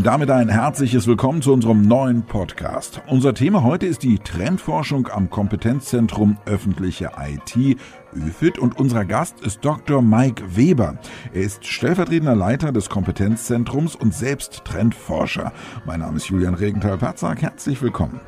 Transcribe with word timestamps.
Und 0.00 0.06
damit 0.06 0.30
ein 0.30 0.48
herzliches 0.48 1.06
Willkommen 1.06 1.42
zu 1.42 1.52
unserem 1.52 1.82
neuen 1.82 2.22
Podcast. 2.22 3.02
Unser 3.06 3.34
Thema 3.34 3.62
heute 3.62 3.84
ist 3.84 4.02
die 4.02 4.18
Trendforschung 4.18 5.08
am 5.08 5.28
Kompetenzzentrum 5.28 6.38
öffentliche 6.46 7.10
IT 7.18 7.78
ÖFIT 8.16 8.58
und 8.58 8.80
unser 8.80 9.04
Gast 9.04 9.40
ist 9.40 9.62
Dr. 9.62 10.00
Mike 10.00 10.56
Weber. 10.56 10.96
Er 11.34 11.42
ist 11.42 11.66
stellvertretender 11.66 12.34
Leiter 12.34 12.72
des 12.72 12.88
Kompetenzzentrums 12.88 13.94
und 13.94 14.14
selbst 14.14 14.64
Trendforscher. 14.64 15.52
Mein 15.84 16.00
Name 16.00 16.16
ist 16.16 16.28
Julian 16.28 16.54
Regenthal-Patzak. 16.54 17.42
Herzlich 17.42 17.82
willkommen 17.82 18.20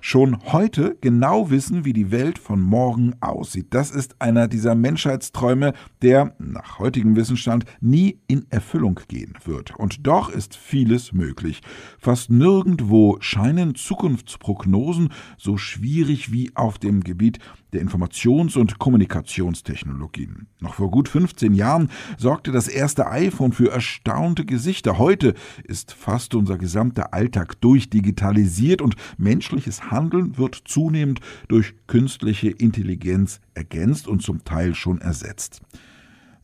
schon 0.00 0.38
heute 0.52 0.96
genau 1.00 1.50
wissen, 1.50 1.84
wie 1.84 1.92
die 1.92 2.10
Welt 2.10 2.38
von 2.38 2.60
morgen 2.60 3.14
aussieht. 3.20 3.68
Das 3.70 3.90
ist 3.90 4.20
einer 4.20 4.48
dieser 4.48 4.74
Menschheitsträume, 4.74 5.72
der 6.02 6.34
nach 6.38 6.78
heutigem 6.78 7.16
Wissensstand 7.16 7.64
nie 7.80 8.18
in 8.26 8.46
Erfüllung 8.50 9.00
gehen 9.08 9.34
wird. 9.44 9.76
Und 9.76 10.06
doch 10.06 10.30
ist 10.30 10.56
vieles 10.56 11.12
möglich. 11.12 11.60
Fast 11.98 12.30
nirgendwo 12.30 13.16
scheinen 13.20 13.74
Zukunftsprognosen 13.74 15.10
so 15.36 15.56
schwierig 15.56 16.32
wie 16.32 16.54
auf 16.54 16.78
dem 16.78 17.02
Gebiet 17.02 17.38
der 17.72 17.82
Informations- 17.82 18.56
und 18.56 18.78
Kommunikationstechnologien. 18.78 20.46
Noch 20.60 20.74
vor 20.74 20.90
gut 20.90 21.08
15 21.08 21.54
Jahren 21.54 21.90
sorgte 22.16 22.52
das 22.52 22.68
erste 22.68 23.08
iPhone 23.08 23.52
für 23.52 23.70
erstaunte 23.70 24.44
Gesichter. 24.44 24.98
Heute 24.98 25.34
ist 25.64 25.92
fast 25.92 26.34
unser 26.34 26.58
gesamter 26.58 27.12
Alltag 27.12 27.60
durchdigitalisiert 27.60 28.82
und 28.82 28.96
menschliches 29.16 29.90
Handeln 29.90 30.38
wird 30.38 30.62
zunehmend 30.64 31.20
durch 31.48 31.74
künstliche 31.86 32.50
Intelligenz 32.50 33.40
ergänzt 33.54 34.08
und 34.08 34.22
zum 34.22 34.44
Teil 34.44 34.74
schon 34.74 35.00
ersetzt 35.00 35.62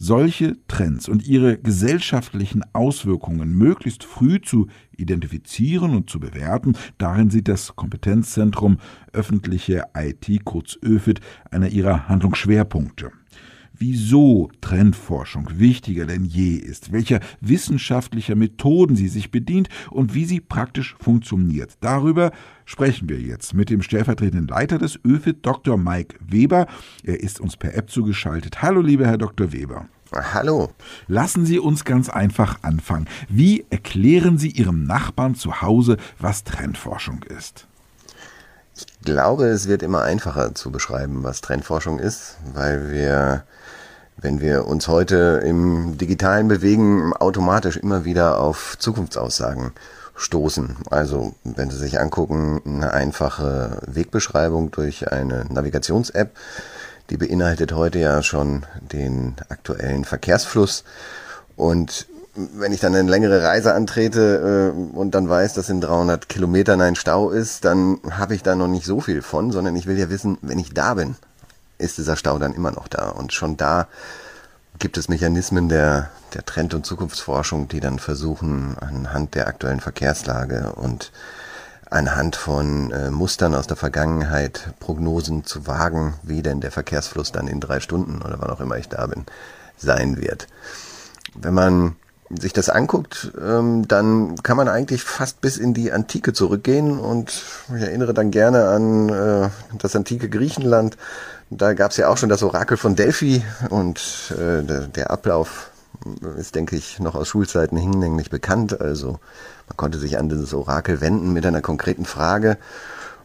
solche 0.05 0.58
Trends 0.69 1.08
und 1.08 1.27
ihre 1.27 1.56
gesellschaftlichen 1.56 2.62
Auswirkungen 2.74 3.56
möglichst 3.56 4.05
früh 4.05 4.38
zu 4.38 4.69
identifizieren 4.94 5.97
und 5.97 6.10
zu 6.10 6.20
bewerten, 6.20 6.77
darin 6.98 7.30
sieht 7.30 7.48
das 7.48 7.74
Kompetenzzentrum 7.74 8.78
öffentliche 9.14 9.84
IT, 9.97 10.44
kurz 10.44 10.78
ÖFIT, 10.84 11.20
einer 11.50 11.69
ihrer 11.69 12.06
Handlungsschwerpunkte 12.06 13.12
wieso 13.77 14.50
Trendforschung 14.61 15.48
wichtiger 15.58 16.06
denn 16.06 16.25
je 16.25 16.55
ist, 16.55 16.92
welcher 16.92 17.20
wissenschaftlicher 17.41 18.34
Methoden 18.34 18.97
sie 18.97 19.08
sich 19.08 19.31
bedient 19.31 19.69
und 19.91 20.14
wie 20.14 20.25
sie 20.25 20.41
praktisch 20.41 20.97
funktioniert. 20.98 21.75
Darüber 21.81 22.33
sprechen 22.64 23.08
wir 23.08 23.20
jetzt 23.20 23.55
mit 23.55 23.70
dem 23.70 23.83
stellvertretenden 23.83 24.48
Leiter 24.48 24.78
des 24.78 24.98
ÖFIT, 25.05 25.44
Dr. 25.44 25.77
Mike 25.77 26.16
Weber. 26.20 26.66
Er 27.03 27.20
ist 27.20 27.41
uns 27.41 27.56
per 27.56 27.75
App 27.75 27.91
zugeschaltet. 27.91 28.62
Hallo, 28.62 28.81
lieber 28.81 29.06
Herr 29.06 29.19
Dr. 29.19 29.53
Weber. 29.53 29.88
Hallo. 30.12 30.70
Lassen 31.09 31.44
Sie 31.44 31.59
uns 31.59 31.84
ganz 31.84 32.09
einfach 32.09 32.62
anfangen. 32.62 33.09
Wie 33.28 33.64
erklären 33.70 34.38
Sie 34.38 34.50
Ihrem 34.50 34.84
Nachbarn 34.84 35.34
zu 35.34 35.61
Hause, 35.61 35.97
was 36.19 36.44
Trendforschung 36.44 37.25
ist? 37.25 37.66
Ich 38.77 38.86
glaube, 39.05 39.47
es 39.47 39.69
wird 39.69 39.83
immer 39.83 40.03
einfacher 40.03 40.55
zu 40.55 40.70
beschreiben, 40.70 41.22
was 41.22 41.41
Trendforschung 41.41 41.98
ist, 41.98 42.36
weil 42.53 42.91
wir 42.91 43.44
wenn 44.16 44.41
wir 44.41 44.66
uns 44.66 44.89
heute 44.89 45.42
im 45.44 45.98
Digitalen 45.98 46.48
bewegen, 46.48 47.12
automatisch 47.12 47.77
immer 47.77 48.05
wieder 48.05 48.41
auf 48.41 48.77
Zukunftsaussagen 48.78 49.72
stoßen. 50.16 50.77
Also 50.91 51.34
wenn 51.42 51.70
Sie 51.70 51.77
sich 51.77 52.00
angucken, 52.00 52.62
eine 52.64 52.92
einfache 52.92 53.83
Wegbeschreibung 53.86 54.70
durch 54.70 55.11
eine 55.11 55.44
Navigations-App, 55.47 56.31
die 57.11 57.16
beinhaltet 57.16 57.72
heute 57.72 57.98
ja 57.98 58.22
schon 58.22 58.64
den 58.81 59.34
aktuellen 59.48 60.05
Verkehrsfluss. 60.05 60.84
Und 61.56 62.06
wenn 62.34 62.72
ich 62.72 62.80
dann 62.80 62.94
eine 62.94 63.09
längere 63.09 63.42
Reise 63.42 63.75
antrete 63.75 64.72
äh, 64.75 64.97
und 64.97 65.14
dann 65.14 65.28
weiß, 65.28 65.54
dass 65.54 65.69
in 65.69 65.81
300 65.81 66.28
Kilometern 66.28 66.81
ein 66.81 66.97
Stau 66.97 67.31
ist, 67.31 67.64
dann 67.64 67.98
habe 68.10 68.34
ich 68.34 68.42
da 68.42 68.56
noch 68.56 68.69
nicht 68.69 68.86
so 68.86 69.00
viel 69.00 69.22
von, 69.22 69.53
sondern 69.53 69.76
ich 69.76 69.86
will 69.86 69.98
ja 69.98 70.10
wissen, 70.10 70.38
wenn 70.42 70.59
ich 70.59 70.75
da 70.75 70.94
bin, 70.94 71.16
ist 71.78 71.98
dieser 71.98 72.16
Stau 72.16 72.38
dann 72.38 72.54
immer 72.54 72.72
noch 72.72 72.88
da. 72.88 73.09
Und 73.09 73.32
schon 73.32 73.56
da 73.56 73.86
gibt 74.78 74.98
es 74.98 75.09
Mechanismen 75.09 75.69
der, 75.69 76.10
der 76.34 76.44
Trend- 76.44 76.75
und 76.75 76.84
Zukunftsforschung, 76.84 77.69
die 77.69 77.81
dann 77.81 77.98
versuchen, 77.98 78.76
anhand 78.80 79.34
der 79.36 79.47
aktuellen 79.47 79.80
Verkehrslage 79.80 80.72
und 80.75 81.12
anhand 81.91 82.34
von 82.34 82.91
äh, 82.91 83.10
Mustern 83.10 83.54
aus 83.54 83.69
der 83.69 83.76
Vergangenheit 83.76 84.75
Prognosen 84.80 85.44
zu 85.44 85.69
wagen, 85.69 86.14
wie 86.25 86.42
denn 86.42 86.60
der 86.60 86.72
Verkehrsfluss 86.72 87.30
dann 87.30 87.47
in 87.47 87.60
drei 87.60 87.78
Stunden 87.78 88.22
oder 88.22 88.41
wann 88.41 88.50
auch 88.50 88.60
immer 88.60 88.76
ich 88.76 88.88
da 88.88 89.06
bin, 89.06 89.25
sein 89.76 90.20
wird. 90.20 90.48
Wenn 91.34 91.54
man 91.54 91.97
sich 92.30 92.52
das 92.52 92.68
anguckt, 92.68 93.32
ähm, 93.40 93.86
dann 93.86 94.36
kann 94.42 94.56
man 94.56 94.68
eigentlich 94.68 95.02
fast 95.02 95.40
bis 95.40 95.56
in 95.56 95.74
die 95.74 95.92
Antike 95.92 96.32
zurückgehen 96.32 96.98
und 96.98 97.42
ich 97.76 97.82
erinnere 97.82 98.14
dann 98.14 98.30
gerne 98.30 98.68
an 98.68 99.08
äh, 99.08 99.48
das 99.78 99.94
antike 99.94 100.28
Griechenland. 100.28 100.96
Da 101.50 101.74
gab 101.74 101.90
es 101.90 101.98
ja 101.98 102.08
auch 102.08 102.16
schon 102.16 102.30
das 102.30 102.42
Orakel 102.42 102.76
von 102.76 102.96
Delphi 102.96 103.44
und 103.68 104.32
äh, 104.32 104.62
der, 104.62 104.86
der 104.88 105.10
Ablauf 105.10 105.70
ist, 106.38 106.54
denke 106.54 106.76
ich, 106.76 106.98
noch 106.98 107.14
aus 107.14 107.28
Schulzeiten 107.28 107.76
hinlänglich 107.76 108.30
bekannt. 108.30 108.80
Also 108.80 109.18
man 109.68 109.76
konnte 109.76 109.98
sich 109.98 110.18
an 110.18 110.28
dieses 110.28 110.54
Orakel 110.54 111.00
wenden 111.00 111.32
mit 111.32 111.46
einer 111.46 111.62
konkreten 111.62 112.04
Frage 112.04 112.56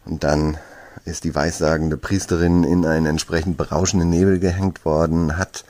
und 0.06 0.24
dann 0.24 0.58
ist 1.06 1.24
die 1.24 1.36
weissagende 1.36 1.98
Priesterin 1.98 2.64
in 2.64 2.86
einen 2.86 3.06
entsprechend 3.06 3.58
berauschenden 3.58 4.10
Nebel 4.10 4.40
gehängt 4.40 4.86
worden, 4.86 5.38
hat 5.38 5.64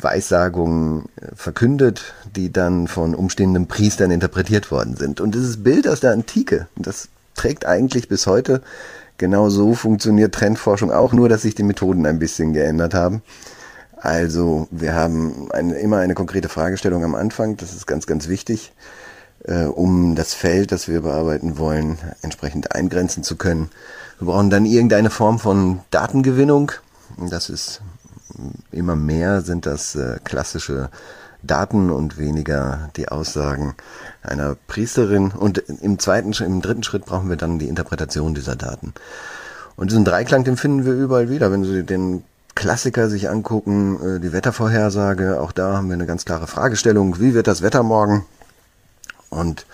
Weissagungen 0.00 1.06
äh, 1.16 1.34
verkündet, 1.34 2.14
die 2.36 2.52
dann 2.52 2.86
von 2.86 3.14
umstehenden 3.14 3.66
Priestern 3.66 4.10
interpretiert 4.10 4.70
worden 4.70 4.96
sind. 4.96 5.20
Und 5.20 5.34
dieses 5.34 5.62
Bild 5.62 5.88
aus 5.88 6.00
der 6.00 6.12
Antike, 6.12 6.68
das 6.76 7.08
trägt 7.34 7.66
eigentlich 7.66 8.08
bis 8.08 8.26
heute. 8.26 8.62
Genau 9.16 9.48
so 9.48 9.74
funktioniert 9.74 10.34
Trendforschung 10.34 10.92
auch, 10.92 11.12
nur 11.12 11.28
dass 11.28 11.42
sich 11.42 11.54
die 11.54 11.62
Methoden 11.62 12.06
ein 12.06 12.18
bisschen 12.18 12.52
geändert 12.52 12.94
haben. 12.94 13.22
Also 13.96 14.66
wir 14.70 14.94
haben 14.94 15.50
eine, 15.52 15.74
immer 15.74 15.98
eine 15.98 16.14
konkrete 16.14 16.48
Fragestellung 16.48 17.04
am 17.04 17.14
Anfang, 17.14 17.56
das 17.58 17.74
ist 17.74 17.86
ganz, 17.86 18.06
ganz 18.06 18.28
wichtig, 18.28 18.72
äh, 19.44 19.64
um 19.64 20.14
das 20.14 20.32
Feld, 20.32 20.72
das 20.72 20.88
wir 20.88 21.02
bearbeiten 21.02 21.58
wollen, 21.58 21.98
entsprechend 22.22 22.74
eingrenzen 22.74 23.22
zu 23.22 23.36
können. 23.36 23.70
Wir 24.18 24.26
brauchen 24.26 24.50
dann 24.50 24.64
irgendeine 24.64 25.10
Form 25.10 25.38
von 25.38 25.80
Datengewinnung. 25.90 26.72
Das 27.18 27.50
ist 27.50 27.82
immer 28.70 28.96
mehr 28.96 29.42
sind 29.42 29.66
das 29.66 29.94
äh, 29.94 30.18
klassische 30.24 30.90
Daten 31.42 31.90
und 31.90 32.18
weniger 32.18 32.90
die 32.96 33.08
Aussagen 33.08 33.74
einer 34.22 34.56
Priesterin. 34.66 35.30
Und 35.30 35.58
im 35.58 35.98
zweiten, 35.98 36.32
im 36.32 36.60
dritten 36.60 36.82
Schritt 36.82 37.06
brauchen 37.06 37.28
wir 37.28 37.36
dann 37.36 37.58
die 37.58 37.68
Interpretation 37.68 38.34
dieser 38.34 38.56
Daten. 38.56 38.92
Und 39.76 39.90
diesen 39.90 40.04
Dreiklang, 40.04 40.44
den 40.44 40.56
finden 40.56 40.84
wir 40.84 40.92
überall 40.92 41.30
wieder. 41.30 41.50
Wenn 41.50 41.64
Sie 41.64 41.84
den 41.84 42.22
Klassiker 42.54 43.08
sich 43.08 43.30
angucken, 43.30 44.16
äh, 44.16 44.20
die 44.20 44.32
Wettervorhersage, 44.32 45.40
auch 45.40 45.52
da 45.52 45.76
haben 45.76 45.88
wir 45.88 45.94
eine 45.94 46.06
ganz 46.06 46.24
klare 46.24 46.46
Fragestellung. 46.46 47.18
Wie 47.20 47.34
wird 47.34 47.46
das 47.46 47.62
Wetter 47.62 47.82
morgen? 47.82 48.26
Und 49.30 49.66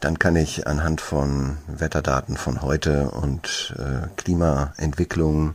dann 0.00 0.18
kann 0.18 0.36
ich 0.36 0.66
anhand 0.66 1.00
von 1.00 1.56
Wetterdaten 1.66 2.36
von 2.36 2.62
heute 2.62 3.10
und 3.10 3.74
äh, 3.78 4.06
Klimaentwicklungen 4.16 5.54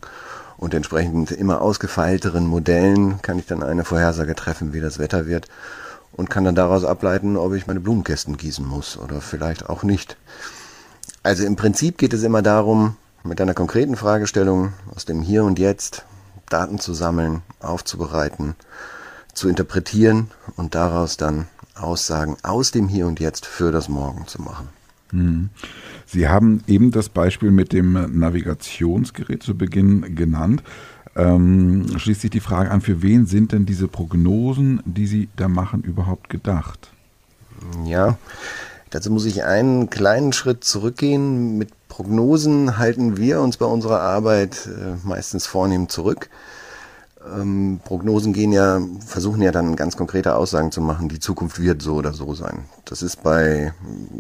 und 0.64 0.74
entsprechend 0.74 1.30
immer 1.32 1.62
ausgefeilteren 1.62 2.48
Modellen 2.48 3.22
kann 3.22 3.38
ich 3.38 3.46
dann 3.46 3.62
eine 3.62 3.84
Vorhersage 3.84 4.34
treffen, 4.34 4.72
wie 4.72 4.80
das 4.80 4.98
Wetter 4.98 5.28
wird 5.28 5.50
und 6.14 6.30
kann 6.30 6.46
dann 6.46 6.56
daraus 6.56 6.86
ableiten, 6.86 7.36
ob 7.36 7.54
ich 7.54 7.68
meine 7.68 7.82
Blumenkästen 7.82 8.38
gießen 8.38 8.66
muss 8.66 8.98
oder 8.98 9.20
vielleicht 9.20 9.70
auch 9.70 9.84
nicht. 9.84 10.16
Also 11.22 11.44
im 11.44 11.58
Prinzip 11.58 11.98
geht 11.98 12.14
es 12.14 12.24
immer 12.24 12.42
darum, 12.42 12.96
mit 13.24 13.42
einer 13.42 13.54
konkreten 13.54 13.98
Fragestellung 13.98 14.72
aus 14.96 15.04
dem 15.04 15.22
Hier 15.22 15.44
und 15.44 15.60
Jetzt 15.60 16.06
Daten 16.48 16.80
zu 16.80 16.94
sammeln, 16.94 17.42
aufzubereiten, 17.60 18.56
zu 19.34 19.50
interpretieren 19.50 20.32
und 20.56 20.76
daraus 20.76 21.18
dann 21.18 21.48
Aussagen 21.76 22.38
aus 22.42 22.72
dem 22.72 22.88
Hier 22.88 23.08
und 23.08 23.20
Jetzt 23.20 23.46
für 23.46 23.74
das 23.74 23.90
Morgen 23.90 24.28
zu 24.28 24.42
machen. 24.42 24.70
Mhm. 25.14 25.50
Sie 26.06 26.28
haben 26.28 26.64
eben 26.68 26.92
das 26.92 27.10
Beispiel 27.10 27.52
mit 27.52 27.72
dem 27.72 28.20
Navigationsgerät 28.20 29.42
zu 29.42 29.56
Beginn 29.56 30.16
genannt. 30.16 30.64
Ähm, 31.16 31.86
schließt 31.98 32.22
sich 32.22 32.32
die 32.32 32.40
Frage 32.40 32.72
an, 32.72 32.82
für 32.82 33.02
wen 33.02 33.26
sind 33.28 33.52
denn 33.52 33.66
diese 33.66 33.88
Prognosen, 33.88 34.82
die 34.86 35.06
Sie 35.06 35.30
da 35.36 35.48
machen, 35.48 35.84
überhaupt 35.84 36.30
gedacht? 36.30 36.92
Ja, 37.86 38.18
dazu 38.90 39.12
muss 39.12 39.26
ich 39.26 39.44
einen 39.44 39.90
kleinen 39.92 40.34
Schritt 40.34 40.64
zurückgehen. 40.64 41.58
Mit 41.58 41.70
Prognosen 41.88 42.80
halten 42.80 43.18
wir 43.18 43.42
uns 43.42 43.58
bei 43.58 43.68
unserer 43.68 44.02
Arbeit 44.02 44.68
äh, 44.68 44.96
meistens 45.08 45.46
vornehm 45.46 45.88
zurück. 45.88 46.30
Ähm, 47.32 47.80
Prognosen 47.84 48.34
gehen 48.34 48.52
ja, 48.52 48.82
versuchen 49.06 49.42
ja 49.42 49.52
dann 49.52 49.76
ganz 49.76 49.96
konkrete 49.96 50.36
Aussagen 50.36 50.72
zu 50.72 50.82
machen, 50.82 51.10
die 51.10 51.20
Zukunft 51.20 51.60
wird 51.60 51.82
so 51.82 51.96
oder 51.96 52.14
so 52.14 52.34
sein. 52.34 52.66
Das 52.86 53.02
ist 53.02 53.24
bei 53.24 53.74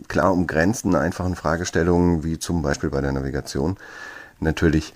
klar 0.07 0.31
umgrenzten, 0.31 0.95
einfachen 0.95 1.35
Fragestellungen, 1.35 2.23
wie 2.23 2.39
zum 2.39 2.61
Beispiel 2.61 2.89
bei 2.89 3.01
der 3.01 3.11
Navigation, 3.11 3.77
natürlich 4.39 4.93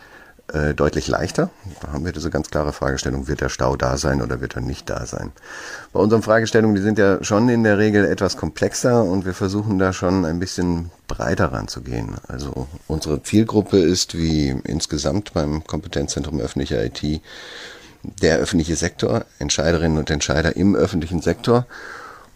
äh, 0.53 0.73
deutlich 0.73 1.09
leichter. 1.09 1.49
Da 1.81 1.91
haben 1.91 2.05
wir 2.05 2.13
diese 2.13 2.29
ganz 2.29 2.49
klare 2.49 2.71
Fragestellung, 2.71 3.27
wird 3.27 3.41
der 3.41 3.49
Stau 3.49 3.75
da 3.75 3.97
sein 3.97 4.21
oder 4.21 4.39
wird 4.39 4.55
er 4.55 4.61
nicht 4.61 4.89
da 4.89 5.05
sein? 5.05 5.33
Bei 5.91 5.99
unseren 5.99 6.21
Fragestellungen, 6.21 6.75
die 6.75 6.81
sind 6.81 6.97
ja 6.97 7.21
schon 7.23 7.49
in 7.49 7.63
der 7.63 7.77
Regel 7.77 8.05
etwas 8.05 8.37
komplexer 8.37 9.03
und 9.03 9.25
wir 9.25 9.33
versuchen 9.33 9.77
da 9.77 9.91
schon 9.91 10.23
ein 10.23 10.39
bisschen 10.39 10.91
breiter 11.09 11.51
ranzugehen. 11.51 12.15
Also 12.29 12.67
unsere 12.87 13.21
Zielgruppe 13.23 13.77
ist 13.77 14.17
wie 14.17 14.49
insgesamt 14.63 15.33
beim 15.33 15.65
Kompetenzzentrum 15.65 16.39
öffentliche 16.39 16.81
IT 16.81 17.21
der 18.21 18.37
öffentliche 18.37 18.75
Sektor, 18.75 19.25
Entscheiderinnen 19.39 19.97
und 19.97 20.09
Entscheider 20.09 20.55
im 20.55 20.75
öffentlichen 20.75 21.21
Sektor. 21.21 21.65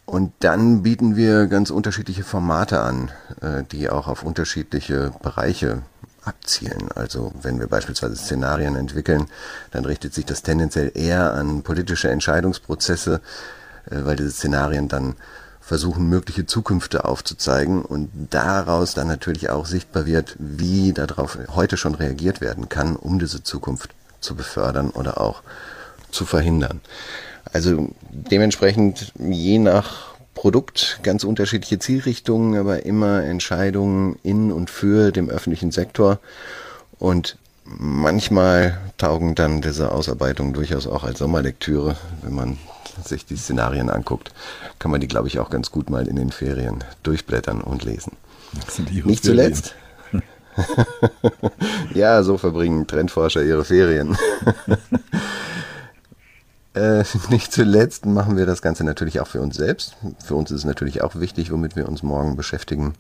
Und 0.06 0.34
dann 0.40 0.84
bieten 0.84 1.16
wir 1.16 1.48
ganz 1.48 1.70
unterschiedliche 1.70 2.24
Formate 2.24 2.82
an, 2.82 3.12
äh, 3.42 3.64
die 3.72 3.90
auch 3.90 4.08
auf 4.08 4.24
unterschiedliche 4.24 5.14
Bereiche 5.22 5.84
abzielen. 6.24 6.90
Also 6.96 7.32
wenn 7.42 7.60
wir 7.60 7.68
beispielsweise 7.68 8.16
Szenarien 8.16 8.76
entwickeln, 8.76 9.28
dann 9.72 9.86
richtet 9.86 10.14
sich 10.14 10.26
das 10.26 10.44
tendenziell 10.44 10.92
eher 10.96 11.34
an 11.34 11.64
politische 11.64 12.10
Entscheidungsprozesse, 12.10 13.22
äh, 13.90 13.96
weil 14.04 14.16
diese 14.16 14.32
Szenarien 14.32 14.88
dann 14.88 15.16
versuchen, 15.62 16.10
mögliche 16.10 16.46
Zukünfte 16.46 17.06
aufzuzeigen 17.06 17.82
und 17.84 18.10
daraus 18.32 18.94
dann 18.94 19.08
natürlich 19.08 19.50
auch 19.50 19.66
sichtbar 19.66 20.06
wird, 20.06 20.36
wie 20.40 20.92
darauf 20.92 21.38
heute 21.50 21.78
schon 21.78 21.96
reagiert 21.96 22.42
werden 22.42 22.68
kann, 22.68 22.96
um 22.96 23.20
diese 23.20 23.44
Zukunft 23.44 23.96
zu 24.22 24.36
befördern 24.36 24.92
oder 24.92 25.20
auch 25.20 25.42
zu 26.12 26.26
verhindern. 26.26 26.82
Also 27.52 27.90
dementsprechend 28.10 29.12
je 29.20 29.60
nach 29.60 30.12
Produkt 30.34 31.00
ganz 31.04 31.24
unterschiedliche 31.24 31.80
Zielrichtungen, 31.80 32.58
aber 32.58 32.86
immer 32.86 33.24
Entscheidungen 33.24 34.18
in 34.24 34.52
und 34.52 34.70
für 34.70 35.12
den 35.12 35.30
öffentlichen 35.30 35.72
Sektor. 35.72 36.20
Und 37.00 37.38
manchmal 37.66 38.80
taugen 38.98 39.36
dann 39.36 39.62
diese 39.62 39.92
Ausarbeitungen 39.92 40.54
durchaus 40.54 40.88
auch 40.88 41.04
als 41.04 41.20
Sommerlektüre. 41.20 41.98
Wenn 42.22 42.34
man 42.34 42.58
sich 43.06 43.26
die 43.26 43.36
Szenarien 43.36 43.90
anguckt, 43.90 44.32
kann 44.80 44.92
man 44.92 45.02
die, 45.02 45.08
glaube 45.08 45.28
ich, 45.28 45.40
auch 45.40 45.50
ganz 45.50 45.72
gut 45.72 45.90
mal 45.90 46.08
in 46.08 46.16
den 46.16 46.32
Ferien 46.32 46.84
durchblättern 47.04 47.62
und 47.62 47.84
lesen. 47.84 48.14
Nicht 49.06 49.24
zuletzt. 49.24 49.76
ja, 51.94 52.24
so 52.24 52.38
verbringen 52.38 52.88
Trendforscher 52.88 53.44
ihre 53.44 53.66
Ferien. 53.66 54.18
Äh, 56.74 57.04
nicht 57.30 57.52
zuletzt 57.52 58.06
machen 58.06 58.38
wir 58.38 58.46
das 58.46 58.62
Ganze 58.62 58.86
natürlich 58.86 59.20
auch 59.20 59.28
für 59.28 59.42
uns 59.42 59.58
selbst. 59.58 59.98
Für 60.24 60.36
uns 60.36 60.52
ist 60.52 60.60
es 60.60 60.66
natürlich 60.66 61.02
auch 61.02 61.16
wichtig, 61.16 61.52
womit 61.52 61.76
wir 61.76 61.88
uns 61.88 62.02
morgen 62.02 62.38
beschäftigen 62.38 62.94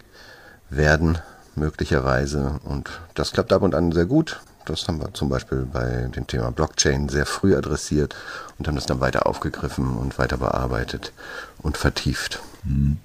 werden, 0.70 1.20
möglicherweise. 1.56 2.60
Und 2.66 2.90
das 3.14 3.32
klappt 3.32 3.54
ab 3.54 3.62
und 3.62 3.74
an 3.74 3.94
sehr 3.94 4.06
gut. 4.06 4.42
Das 4.66 4.88
haben 4.88 5.00
wir 5.00 5.14
zum 5.14 5.30
Beispiel 5.30 5.66
bei 5.72 6.10
dem 6.16 6.28
Thema 6.28 6.52
Blockchain 6.52 7.10
sehr 7.10 7.26
früh 7.26 7.56
adressiert 7.56 8.16
und 8.60 8.68
haben 8.68 8.76
das 8.76 8.86
dann 8.86 9.00
weiter 9.00 9.26
aufgegriffen 9.26 9.98
und 9.98 10.20
weiter 10.20 10.38
bearbeitet 10.38 11.14
und 11.62 11.78
vertieft. 11.78 12.42
Hm. 12.64 12.98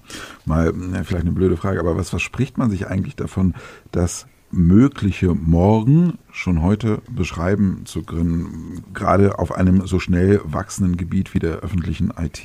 Mal 0.44 0.72
vielleicht 1.04 1.24
eine 1.24 1.32
blöde 1.32 1.56
Frage, 1.56 1.80
aber 1.80 1.96
was 1.96 2.10
verspricht 2.10 2.58
man 2.58 2.70
sich 2.70 2.88
eigentlich 2.88 3.16
davon, 3.16 3.54
dass 3.90 4.26
mögliche 4.56 5.34
Morgen 5.34 6.18
schon 6.32 6.62
heute 6.62 6.98
beschreiben 7.08 7.82
zu 7.84 8.02
können, 8.02 8.82
gerade 8.94 9.38
auf 9.38 9.52
einem 9.52 9.86
so 9.86 10.00
schnell 10.00 10.40
wachsenden 10.44 10.96
Gebiet 10.96 11.34
wie 11.34 11.38
der 11.38 11.58
öffentlichen 11.58 12.12
IT? 12.18 12.44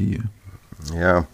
Ja, 0.94 1.26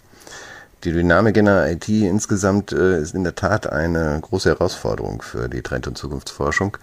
die 0.84 0.92
Dynamik 0.92 1.38
in 1.38 1.46
der 1.46 1.72
IT 1.72 1.90
insgesamt 1.90 2.72
äh, 2.72 3.02
ist 3.02 3.16
in 3.16 3.24
der 3.24 3.36
Tat 3.36 3.68
eine 3.68 4.20
große 4.22 4.50
Herausforderung 4.50 5.22
für 5.22 5.50
die 5.50 5.62
Trend- 5.62 5.88
und 5.88 5.98
Zukunftsforschung. 5.98 6.78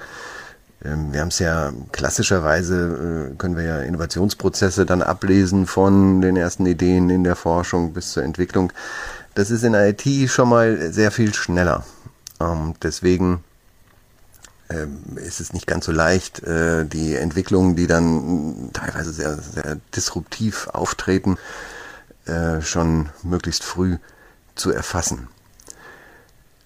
Ähm, 0.85 1.13
wir 1.13 1.21
haben 1.21 1.29
es 1.29 1.39
ja 1.39 1.73
klassischerweise, 1.93 3.31
äh, 3.33 3.37
können 3.37 3.57
wir 3.57 3.65
ja 3.65 3.81
Innovationsprozesse 3.81 4.85
dann 4.85 5.03
ablesen 5.03 5.67
von 5.67 6.21
den 6.21 6.37
ersten 6.37 6.67
Ideen 6.67 7.09
in 7.09 7.25
der 7.25 7.37
Forschung 7.37 7.93
bis 7.93 8.13
zur 8.13 8.25
Entwicklung. 8.25 8.73
Das 9.35 9.51
ist 9.51 9.63
in 9.63 9.73
der 9.73 9.89
IT 9.89 10.31
schon 10.31 10.49
mal 10.49 10.93
sehr 10.93 11.11
viel 11.11 11.33
schneller. 11.33 11.85
Ähm, 12.41 12.75
deswegen 12.83 13.45
ist 15.17 15.41
es 15.41 15.53
nicht 15.53 15.67
ganz 15.67 15.87
so 15.87 15.93
leicht, 15.93 16.43
äh, 16.43 16.85
die 16.85 17.15
Entwicklungen, 17.15 17.77
die 17.77 17.87
dann 17.87 18.71
teilweise 18.73 19.13
sehr, 19.13 19.37
sehr 19.37 19.79
disruptiv 19.95 20.69
auftreten, 20.69 21.37
äh, 22.27 22.61
schon 22.61 23.11
möglichst 23.23 23.65
früh 23.65 23.99
zu 24.55 24.71
erfassen. 24.71 25.29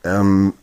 Ähm, 0.05 0.55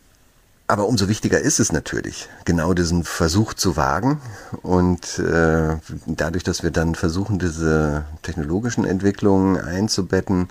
aber 0.68 0.88
umso 0.88 1.08
wichtiger 1.08 1.40
ist 1.40 1.60
es 1.60 1.72
natürlich, 1.72 2.28
genau 2.44 2.74
diesen 2.74 3.04
Versuch 3.04 3.54
zu 3.54 3.78
wagen 3.78 4.20
und 4.64 5.20
äh, 5.20 5.78
dadurch, 6.08 6.44
dass 6.44 6.64
wir 6.64 6.72
dann 6.72 6.96
versuchen, 6.96 7.38
diese 7.38 8.06
technologischen 8.24 8.84
Entwicklungen 8.84 9.58
einzubetten 9.58 10.48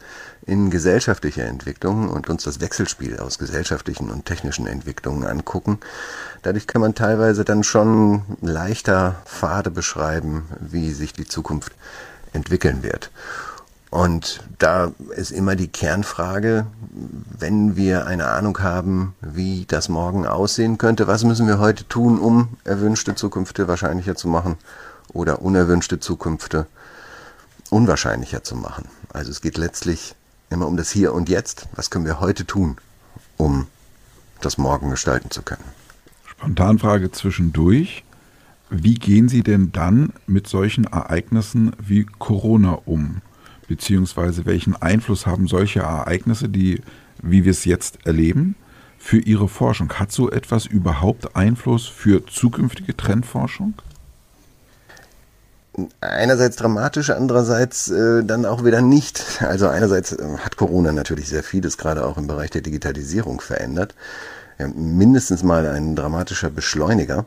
in 0.47 0.71
gesellschaftliche 0.71 1.43
Entwicklungen 1.43 2.09
und 2.09 2.31
uns 2.31 2.45
das 2.45 2.61
Wechselspiel 2.61 3.19
aus 3.19 3.39
gesellschaftlichen 3.39 4.11
und 4.11 4.25
technischen 4.25 4.69
Entwicklungen 4.69 5.25
angucken, 5.25 5.79
dadurch 6.43 6.69
kann 6.69 6.81
man 6.81 6.95
teilweise 6.95 7.45
dann 7.45 7.65
schon 7.65 8.23
leichter 8.41 9.17
Pfade 9.25 9.71
beschreiben, 9.71 10.47
wie 10.61 10.93
sich 10.93 11.13
die 11.13 11.27
Zukunft 11.27 11.73
entwickeln 12.33 12.85
wird. 12.85 13.11
Und 13.95 14.41
da 14.59 14.91
ist 15.15 15.31
immer 15.31 15.55
die 15.55 15.69
Kernfrage, 15.69 16.67
wenn 17.39 17.77
wir 17.77 18.09
eine 18.09 18.27
Ahnung 18.27 18.59
haben, 18.59 19.15
wie 19.21 19.67
das 19.69 19.89
morgen 19.89 20.27
aussehen 20.27 20.79
könnte, 20.79 21.07
was 21.07 21.23
müssen 21.23 21.47
wir 21.47 21.61
heute 21.61 21.87
tun, 21.87 22.19
um 22.19 22.49
erwünschte 22.65 23.15
Zukünfte 23.15 23.69
wahrscheinlicher 23.69 24.17
zu 24.17 24.27
machen 24.27 24.57
oder 25.13 25.43
unerwünschte 25.43 26.01
Zukünfte 26.01 26.67
unwahrscheinlicher 27.71 28.43
zu 28.43 28.57
machen. 28.57 28.89
Also 29.13 29.31
es 29.31 29.41
geht 29.41 29.59
letztlich 29.59 30.17
immer 30.51 30.67
um 30.67 30.77
das 30.77 30.91
Hier 30.91 31.15
und 31.15 31.29
Jetzt. 31.29 31.69
Was 31.77 31.89
können 31.89 32.05
wir 32.05 32.19
heute 32.19 32.45
tun, 32.45 32.79
um 33.37 33.69
das 34.41 34.59
Morgen 34.59 34.91
gestalten 34.91 35.31
zu 35.31 35.43
können? 35.43 35.63
Spontanfrage 36.27 37.13
zwischendurch. 37.13 38.03
Wie 38.71 38.95
gehen 38.95 39.29
Sie 39.29 39.45
denn 39.45 39.71
dann 39.71 40.13
mit 40.27 40.49
solchen 40.49 40.83
Ereignissen 40.83 41.77
wie 41.79 42.07
Corona 42.19 42.81
um? 42.87 43.23
Beziehungsweise 43.67 44.47
welchen 44.47 44.77
Einfluss 44.77 45.27
haben 45.27 45.47
solche 45.47 45.81
Ereignisse, 45.81 46.49
die, 46.49 46.81
wie 47.23 47.45
wir 47.45 47.51
es 47.51 47.65
jetzt 47.65 48.07
erleben, 48.07 48.57
für 48.99 49.19
Ihre 49.19 49.49
Forschung? 49.49 49.93
Hat 49.93 50.13
so 50.13 50.31
etwas 50.31 50.67
überhaupt 50.67 51.37
Einfluss 51.37 51.87
für 51.87 52.27
zukünftige 52.27 52.97
Trendforschung? 52.97 53.75
Einerseits 56.01 56.57
dramatisch, 56.57 57.11
andererseits 57.11 57.91
äh, 57.91 58.25
dann 58.25 58.47
auch 58.47 58.65
wieder 58.65 58.81
nicht. 58.81 59.43
Also 59.43 59.69
einerseits 59.69 60.13
äh, 60.13 60.39
hat 60.39 60.57
Corona 60.57 60.93
natürlich 60.93 61.29
sehr 61.29 61.43
vieles 61.43 61.79
gerade 61.79 62.07
auch 62.07 62.17
im 62.17 62.29
Bereich 62.29 62.51
der 62.51 62.61
Digitalisierung 62.61 63.41
verändert. 63.41 63.95
Ja, 64.59 64.69
mindestens 64.69 65.43
mal 65.43 65.67
ein 65.67 65.97
dramatischer 65.97 66.49
Beschleuniger. 66.49 67.27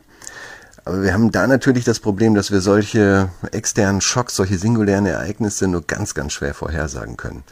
Aber 0.88 1.02
wir 1.02 1.12
haben 1.12 1.30
da 1.30 1.46
natürlich 1.46 1.84
das 1.84 2.00
Problem, 2.00 2.34
dass 2.34 2.50
wir 2.50 2.62
solche 2.62 3.28
externen 3.52 4.00
Schocks, 4.00 4.36
solche 4.36 4.56
singulären 4.56 5.04
Ereignisse 5.04 5.68
nur 5.68 5.82
ganz, 5.86 6.14
ganz 6.14 6.32
schwer 6.32 6.54
vorhersagen 6.54 7.18
können. 7.18 7.44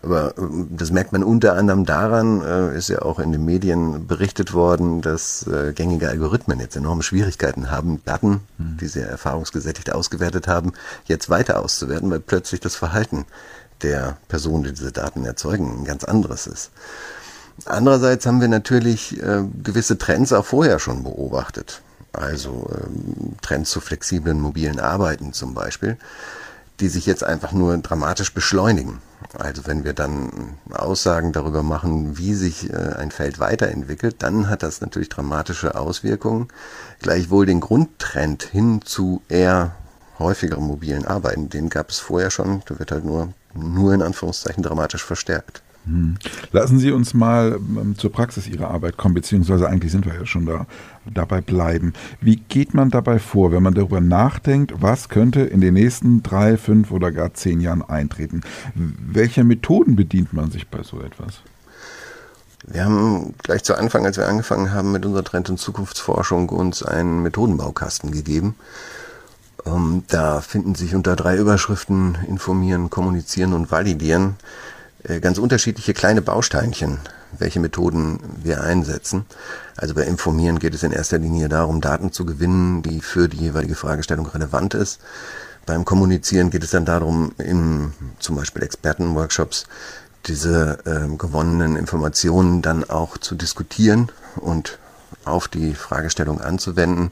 Aber 0.00 0.32
ähm, 0.38 0.68
das 0.70 0.90
merkt 0.90 1.12
man 1.12 1.22
unter 1.22 1.52
anderem 1.52 1.84
daran, 1.84 2.40
äh, 2.40 2.74
ist 2.74 2.88
ja 2.88 3.02
auch 3.02 3.18
in 3.18 3.30
den 3.30 3.44
Medien 3.44 4.06
berichtet 4.06 4.54
worden, 4.54 5.02
dass 5.02 5.46
äh, 5.46 5.74
gängige 5.74 6.08
Algorithmen 6.08 6.60
jetzt 6.60 6.74
enorme 6.74 7.02
Schwierigkeiten 7.02 7.70
haben, 7.70 8.00
Daten, 8.06 8.40
mhm. 8.56 8.78
die 8.80 8.88
sie 8.88 9.00
erfahrungsgesättigt 9.00 9.92
ausgewertet 9.92 10.48
haben, 10.48 10.72
jetzt 11.04 11.28
weiter 11.28 11.60
auszuwerten, 11.60 12.10
weil 12.10 12.20
plötzlich 12.20 12.60
das 12.60 12.74
Verhalten 12.74 13.26
der 13.82 14.16
Personen, 14.28 14.64
die 14.64 14.72
diese 14.72 14.92
Daten 14.92 15.26
erzeugen, 15.26 15.80
ein 15.80 15.84
ganz 15.84 16.04
anderes 16.04 16.46
ist. 16.46 16.70
Andererseits 17.66 18.24
haben 18.24 18.40
wir 18.40 18.48
natürlich 18.48 19.22
äh, 19.22 19.42
gewisse 19.62 19.98
Trends 19.98 20.32
auch 20.32 20.46
vorher 20.46 20.78
schon 20.78 21.02
beobachtet 21.02 21.82
also 22.12 22.68
ähm, 22.74 23.36
Trends 23.40 23.70
zu 23.70 23.80
flexiblen 23.80 24.40
mobilen 24.40 24.80
Arbeiten 24.80 25.32
zum 25.32 25.54
Beispiel, 25.54 25.96
die 26.80 26.88
sich 26.88 27.06
jetzt 27.06 27.24
einfach 27.24 27.52
nur 27.52 27.78
dramatisch 27.78 28.34
beschleunigen. 28.34 29.00
Also 29.38 29.66
wenn 29.66 29.84
wir 29.84 29.92
dann 29.92 30.56
Aussagen 30.70 31.32
darüber 31.32 31.62
machen, 31.62 32.18
wie 32.18 32.34
sich 32.34 32.70
äh, 32.70 32.76
ein 32.76 33.10
Feld 33.10 33.38
weiterentwickelt, 33.38 34.16
dann 34.18 34.48
hat 34.48 34.62
das 34.62 34.80
natürlich 34.80 35.08
dramatische 35.08 35.74
Auswirkungen. 35.74 36.48
Gleichwohl 37.00 37.46
den 37.46 37.60
Grundtrend 37.60 38.42
hin 38.42 38.80
zu 38.84 39.22
eher 39.28 39.72
häufigeren 40.18 40.64
mobilen 40.64 41.06
Arbeiten, 41.06 41.48
den 41.48 41.68
gab 41.68 41.90
es 41.90 41.98
vorher 41.98 42.30
schon, 42.30 42.62
der 42.68 42.78
wird 42.78 42.92
halt 42.92 43.04
nur, 43.04 43.32
nur 43.54 43.94
in 43.94 44.02
Anführungszeichen 44.02 44.62
dramatisch 44.62 45.04
verstärkt. 45.04 45.62
Hm. 45.84 46.16
Lassen 46.52 46.78
Sie 46.78 46.92
uns 46.92 47.12
mal 47.12 47.58
ähm, 47.58 47.98
zur 47.98 48.12
Praxis 48.12 48.46
Ihrer 48.46 48.70
Arbeit 48.70 48.96
kommen, 48.96 49.14
beziehungsweise 49.14 49.68
eigentlich 49.68 49.90
sind 49.90 50.06
wir 50.06 50.14
ja 50.14 50.26
schon 50.26 50.46
da, 50.46 50.66
dabei 51.12 51.40
bleiben. 51.40 51.92
Wie 52.20 52.36
geht 52.36 52.72
man 52.72 52.90
dabei 52.90 53.18
vor, 53.18 53.50
wenn 53.50 53.64
man 53.64 53.74
darüber 53.74 54.00
nachdenkt, 54.00 54.74
was 54.80 55.08
könnte 55.08 55.40
in 55.40 55.60
den 55.60 55.74
nächsten 55.74 56.22
drei, 56.22 56.56
fünf 56.56 56.92
oder 56.92 57.10
gar 57.10 57.34
zehn 57.34 57.60
Jahren 57.60 57.82
eintreten? 57.82 58.42
Welche 58.74 59.42
Methoden 59.42 59.96
bedient 59.96 60.32
man 60.32 60.52
sich 60.52 60.68
bei 60.68 60.84
so 60.84 61.00
etwas? 61.00 61.40
Wir 62.64 62.84
haben 62.84 63.34
gleich 63.42 63.64
zu 63.64 63.76
Anfang, 63.76 64.06
als 64.06 64.18
wir 64.18 64.28
angefangen 64.28 64.72
haben 64.72 64.92
mit 64.92 65.04
unserer 65.04 65.24
Trend- 65.24 65.50
und 65.50 65.58
Zukunftsforschung, 65.58 66.48
uns 66.48 66.84
einen 66.84 67.24
Methodenbaukasten 67.24 68.12
gegeben. 68.12 68.54
Ähm, 69.66 70.04
da 70.06 70.40
finden 70.40 70.76
sich 70.76 70.94
unter 70.94 71.16
drei 71.16 71.36
Überschriften 71.36 72.18
informieren, 72.28 72.88
kommunizieren 72.88 73.52
und 73.52 73.72
validieren 73.72 74.36
ganz 75.20 75.38
unterschiedliche 75.38 75.94
kleine 75.94 76.22
Bausteinchen, 76.22 76.98
welche 77.38 77.60
Methoden 77.60 78.20
wir 78.42 78.62
einsetzen. 78.62 79.26
Also 79.76 79.94
bei 79.94 80.02
Informieren 80.02 80.58
geht 80.58 80.74
es 80.74 80.82
in 80.82 80.92
erster 80.92 81.18
Linie 81.18 81.48
darum, 81.48 81.80
Daten 81.80 82.12
zu 82.12 82.24
gewinnen, 82.24 82.82
die 82.82 83.00
für 83.00 83.28
die 83.28 83.38
jeweilige 83.38 83.74
Fragestellung 83.74 84.26
relevant 84.26 84.74
ist. 84.74 85.00
Beim 85.66 85.84
Kommunizieren 85.84 86.50
geht 86.50 86.64
es 86.64 86.70
dann 86.70 86.84
darum, 86.84 87.32
in 87.38 87.92
zum 88.18 88.36
Beispiel 88.36 88.62
Expertenworkshops 88.62 89.66
diese 90.26 90.78
äh, 90.84 91.16
gewonnenen 91.16 91.76
Informationen 91.76 92.62
dann 92.62 92.88
auch 92.88 93.18
zu 93.18 93.34
diskutieren 93.34 94.10
und 94.36 94.78
auf 95.24 95.48
die 95.48 95.74
Fragestellung 95.74 96.40
anzuwenden. 96.40 97.10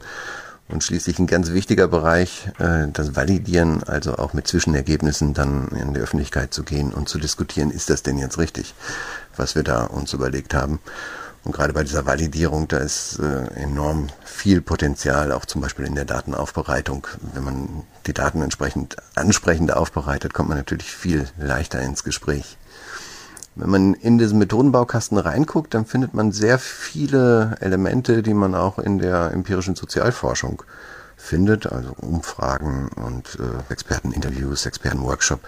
Und 0.71 0.85
schließlich 0.85 1.19
ein 1.19 1.27
ganz 1.27 1.51
wichtiger 1.51 1.89
Bereich, 1.89 2.47
äh, 2.57 2.87
das 2.93 3.15
Validieren, 3.15 3.83
also 3.83 4.17
auch 4.17 4.33
mit 4.33 4.47
Zwischenergebnissen 4.47 5.33
dann 5.33 5.67
in 5.69 5.93
die 5.93 5.99
Öffentlichkeit 5.99 6.53
zu 6.53 6.63
gehen 6.63 6.93
und 6.93 7.09
zu 7.09 7.19
diskutieren, 7.19 7.71
ist 7.71 7.89
das 7.89 8.03
denn 8.03 8.17
jetzt 8.17 8.37
richtig, 8.37 8.73
was 9.35 9.55
wir 9.55 9.63
da 9.63 9.83
uns 9.83 10.13
überlegt 10.13 10.53
haben. 10.53 10.79
Und 11.43 11.53
gerade 11.53 11.73
bei 11.73 11.83
dieser 11.83 12.05
Validierung, 12.05 12.67
da 12.67 12.77
ist 12.77 13.19
äh, 13.19 13.47
enorm 13.61 14.07
viel 14.23 14.61
Potenzial, 14.61 15.31
auch 15.31 15.45
zum 15.45 15.59
Beispiel 15.59 15.85
in 15.85 15.95
der 15.95 16.05
Datenaufbereitung. 16.05 17.07
Wenn 17.33 17.43
man 17.43 17.83
die 18.05 18.13
Daten 18.13 18.41
entsprechend 18.41 18.95
ansprechend 19.15 19.73
aufbereitet, 19.73 20.33
kommt 20.33 20.49
man 20.49 20.59
natürlich 20.59 20.95
viel 20.95 21.27
leichter 21.37 21.81
ins 21.81 22.03
Gespräch. 22.03 22.57
Wenn 23.55 23.69
man 23.69 23.93
in 23.93 24.17
diesen 24.17 24.39
Methodenbaukasten 24.39 25.17
reinguckt, 25.17 25.73
dann 25.73 25.85
findet 25.85 26.13
man 26.13 26.31
sehr 26.31 26.57
viele 26.57 27.57
Elemente, 27.59 28.23
die 28.23 28.33
man 28.33 28.55
auch 28.55 28.79
in 28.79 28.97
der 28.99 29.31
empirischen 29.31 29.75
Sozialforschung 29.75 30.63
findet, 31.17 31.67
also 31.67 31.93
Umfragen 31.99 32.89
und 32.95 33.37
äh, 33.39 33.71
Experteninterviews, 33.71 34.65
Expertenworkshop, 34.65 35.41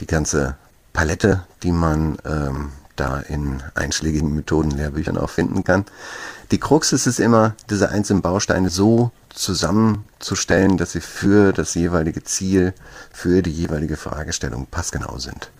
die 0.00 0.06
ganze 0.06 0.56
Palette, 0.92 1.44
die 1.62 1.72
man 1.72 2.16
ähm, 2.24 2.72
da 2.96 3.18
in 3.20 3.62
einschlägigen 3.74 4.34
Methodenlehrbüchern 4.34 5.18
auch 5.18 5.30
finden 5.30 5.64
kann. 5.64 5.84
Die 6.50 6.58
Krux 6.58 6.92
ist 6.92 7.06
es 7.06 7.18
immer, 7.18 7.54
diese 7.70 7.90
einzelnen 7.90 8.22
Bausteine 8.22 8.70
so 8.70 9.10
zusammenzustellen, 9.30 10.76
dass 10.76 10.92
sie 10.92 11.00
für 11.00 11.52
das 11.52 11.74
jeweilige 11.74 12.22
Ziel, 12.22 12.72
für 13.12 13.42
die 13.42 13.50
jeweilige 13.50 13.96
Fragestellung 13.96 14.66
passgenau 14.66 15.18
sind. 15.18 15.50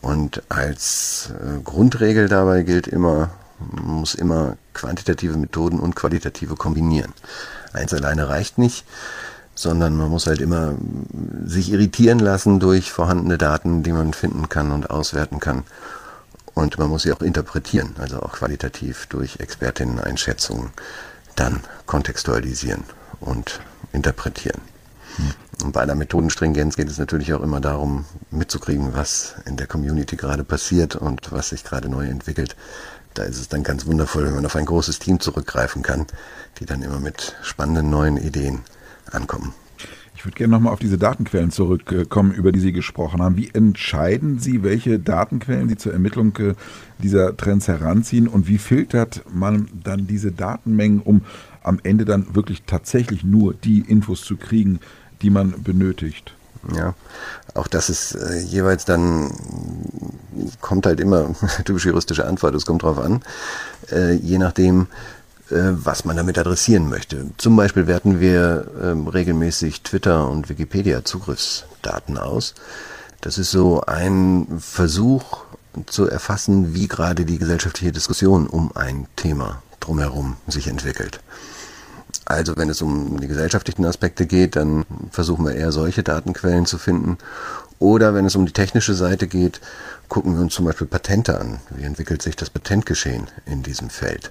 Und 0.00 0.42
als 0.48 1.30
äh, 1.40 1.60
Grundregel 1.62 2.28
dabei 2.28 2.62
gilt 2.62 2.86
immer, 2.86 3.30
man 3.58 4.00
muss 4.00 4.14
immer 4.14 4.56
quantitative 4.72 5.36
Methoden 5.36 5.78
und 5.78 5.94
qualitative 5.94 6.56
kombinieren. 6.56 7.12
Eins 7.72 7.92
alleine 7.92 8.28
reicht 8.28 8.58
nicht, 8.58 8.84
sondern 9.54 9.96
man 9.96 10.08
muss 10.08 10.26
halt 10.26 10.40
immer 10.40 10.74
sich 11.44 11.70
irritieren 11.70 12.18
lassen 12.18 12.60
durch 12.60 12.90
vorhandene 12.90 13.36
Daten, 13.36 13.82
die 13.82 13.92
man 13.92 14.14
finden 14.14 14.48
kann 14.48 14.72
und 14.72 14.88
auswerten 14.88 15.38
kann. 15.38 15.64
Und 16.54 16.78
man 16.78 16.88
muss 16.88 17.02
sie 17.02 17.12
auch 17.12 17.20
interpretieren, 17.20 17.94
also 17.98 18.20
auch 18.20 18.32
qualitativ 18.32 19.06
durch 19.06 19.38
Expertinnen-Einschätzungen 19.38 20.70
dann 21.36 21.60
kontextualisieren 21.86 22.84
und 23.20 23.60
interpretieren. 23.92 24.60
Und 25.62 25.72
bei 25.72 25.84
der 25.84 25.94
Methodenstringenz 25.94 26.76
geht 26.76 26.88
es 26.88 26.98
natürlich 26.98 27.32
auch 27.34 27.42
immer 27.42 27.60
darum, 27.60 28.04
mitzukriegen, 28.30 28.94
was 28.94 29.34
in 29.46 29.56
der 29.56 29.66
Community 29.66 30.16
gerade 30.16 30.44
passiert 30.44 30.96
und 30.96 31.32
was 31.32 31.50
sich 31.50 31.64
gerade 31.64 31.88
neu 31.88 32.06
entwickelt. 32.06 32.56
Da 33.14 33.24
ist 33.24 33.38
es 33.38 33.48
dann 33.48 33.62
ganz 33.62 33.86
wundervoll, 33.86 34.24
wenn 34.24 34.34
man 34.34 34.46
auf 34.46 34.56
ein 34.56 34.64
großes 34.64 34.98
Team 35.00 35.20
zurückgreifen 35.20 35.82
kann, 35.82 36.06
die 36.58 36.64
dann 36.64 36.82
immer 36.82 37.00
mit 37.00 37.36
spannenden 37.42 37.90
neuen 37.90 38.16
Ideen 38.16 38.60
ankommen. 39.10 39.52
Ich 40.20 40.26
würde 40.26 40.36
gerne 40.36 40.50
nochmal 40.50 40.74
auf 40.74 40.78
diese 40.78 40.98
Datenquellen 40.98 41.50
zurückkommen, 41.50 42.32
über 42.32 42.52
die 42.52 42.60
Sie 42.60 42.72
gesprochen 42.72 43.22
haben. 43.22 43.38
Wie 43.38 43.48
entscheiden 43.54 44.38
Sie, 44.38 44.62
welche 44.62 44.98
Datenquellen 44.98 45.70
Sie 45.70 45.78
zur 45.78 45.94
Ermittlung 45.94 46.36
äh, 46.36 46.54
dieser 46.98 47.34
Trends 47.38 47.68
heranziehen 47.68 48.28
und 48.28 48.46
wie 48.46 48.58
filtert 48.58 49.24
man 49.32 49.70
dann 49.82 50.06
diese 50.06 50.30
Datenmengen, 50.30 51.00
um 51.00 51.22
am 51.62 51.80
Ende 51.84 52.04
dann 52.04 52.34
wirklich 52.34 52.64
tatsächlich 52.66 53.24
nur 53.24 53.54
die 53.54 53.80
Infos 53.80 54.22
zu 54.22 54.36
kriegen, 54.36 54.80
die 55.22 55.30
man 55.30 55.62
benötigt. 55.62 56.34
Ja, 56.76 56.94
auch 57.54 57.68
das 57.68 57.88
ist 57.88 58.14
äh, 58.14 58.38
jeweils 58.38 58.84
dann, 58.84 59.30
kommt 60.60 60.86
halt 60.86 61.00
immer, 61.00 61.34
typische 61.64 61.88
juristische 61.88 62.26
Antwort, 62.26 62.54
es 62.54 62.66
kommt 62.66 62.82
drauf 62.82 62.98
an, 62.98 63.22
äh, 63.90 64.12
je 64.12 64.38
nachdem, 64.38 64.88
äh, 65.50 65.72
was 65.72 66.04
man 66.04 66.16
damit 66.16 66.38
adressieren 66.38 66.88
möchte. 66.88 67.26
Zum 67.38 67.56
Beispiel 67.56 67.86
werten 67.86 68.20
wir 68.20 68.70
ähm, 68.82 69.08
regelmäßig 69.08 69.82
Twitter 69.82 70.28
und 70.28 70.48
Wikipedia 70.48 71.04
Zugriffsdaten 71.04 72.18
aus. 72.18 72.54
Das 73.22 73.38
ist 73.38 73.50
so 73.50 73.80
ein 73.82 74.46
Versuch 74.58 75.44
zu 75.86 76.08
erfassen, 76.08 76.74
wie 76.74 76.88
gerade 76.88 77.24
die 77.24 77.38
gesellschaftliche 77.38 77.92
Diskussion 77.92 78.46
um 78.46 78.76
ein 78.76 79.06
Thema 79.16 79.62
drumherum 79.80 80.36
sich 80.46 80.68
entwickelt. 80.68 81.20
Also 82.24 82.56
wenn 82.56 82.70
es 82.70 82.80
um 82.82 83.18
die 83.20 83.28
gesellschaftlichen 83.28 83.84
Aspekte 83.84 84.26
geht, 84.26 84.56
dann 84.56 84.84
versuchen 85.10 85.44
wir 85.44 85.54
eher 85.54 85.72
solche 85.72 86.02
Datenquellen 86.02 86.66
zu 86.66 86.78
finden. 86.78 87.18
Oder 87.78 88.14
wenn 88.14 88.26
es 88.26 88.36
um 88.36 88.46
die 88.46 88.52
technische 88.52 88.94
Seite 88.94 89.26
geht, 89.26 89.60
gucken 90.08 90.34
wir 90.34 90.42
uns 90.42 90.54
zum 90.54 90.66
Beispiel 90.66 90.86
Patente 90.86 91.40
an. 91.40 91.60
Wie 91.70 91.84
entwickelt 91.84 92.22
sich 92.22 92.36
das 92.36 92.50
Patentgeschehen 92.50 93.28
in 93.46 93.62
diesem 93.62 93.90
Feld? 93.90 94.30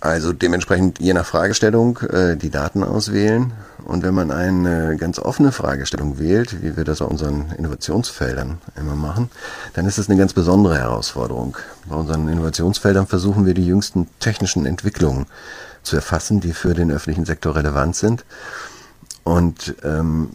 Also 0.00 0.32
dementsprechend 0.32 1.00
je 1.00 1.14
nach 1.14 1.24
Fragestellung 1.24 1.98
äh, 1.98 2.36
die 2.36 2.50
Daten 2.50 2.84
auswählen. 2.84 3.52
Und 3.84 4.02
wenn 4.02 4.14
man 4.14 4.30
eine 4.30 4.96
ganz 4.96 5.18
offene 5.18 5.52
Fragestellung 5.52 6.18
wählt, 6.18 6.62
wie 6.62 6.76
wir 6.76 6.84
das 6.84 7.00
auf 7.00 7.10
unseren 7.10 7.52
Innovationsfeldern 7.56 8.58
immer 8.76 8.94
machen, 8.94 9.30
dann 9.74 9.86
ist 9.86 9.96
es 9.96 10.08
eine 10.08 10.18
ganz 10.18 10.34
besondere 10.34 10.76
Herausforderung. 10.76 11.56
Bei 11.86 11.96
unseren 11.96 12.28
Innovationsfeldern 12.28 13.06
versuchen 13.06 13.46
wir 13.46 13.54
die 13.54 13.66
jüngsten 13.66 14.08
technischen 14.20 14.66
Entwicklungen 14.66 15.26
zu 15.86 15.96
erfassen, 15.96 16.40
die 16.40 16.52
für 16.52 16.74
den 16.74 16.90
öffentlichen 16.90 17.24
Sektor 17.24 17.56
relevant 17.56 17.96
sind. 17.96 18.24
Und 19.24 19.74
ähm, 19.82 20.28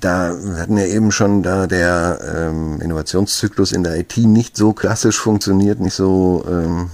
da 0.00 0.36
hatten 0.58 0.76
ja 0.76 0.84
eben 0.84 1.10
schon 1.10 1.42
da 1.42 1.66
der 1.66 2.18
ähm, 2.36 2.80
Innovationszyklus 2.82 3.72
in 3.72 3.82
der 3.82 3.98
IT 3.98 4.18
nicht 4.18 4.58
so 4.58 4.74
klassisch 4.74 5.18
funktioniert, 5.18 5.80
nicht 5.80 5.94
so 5.94 6.44
ähm, 6.46 6.90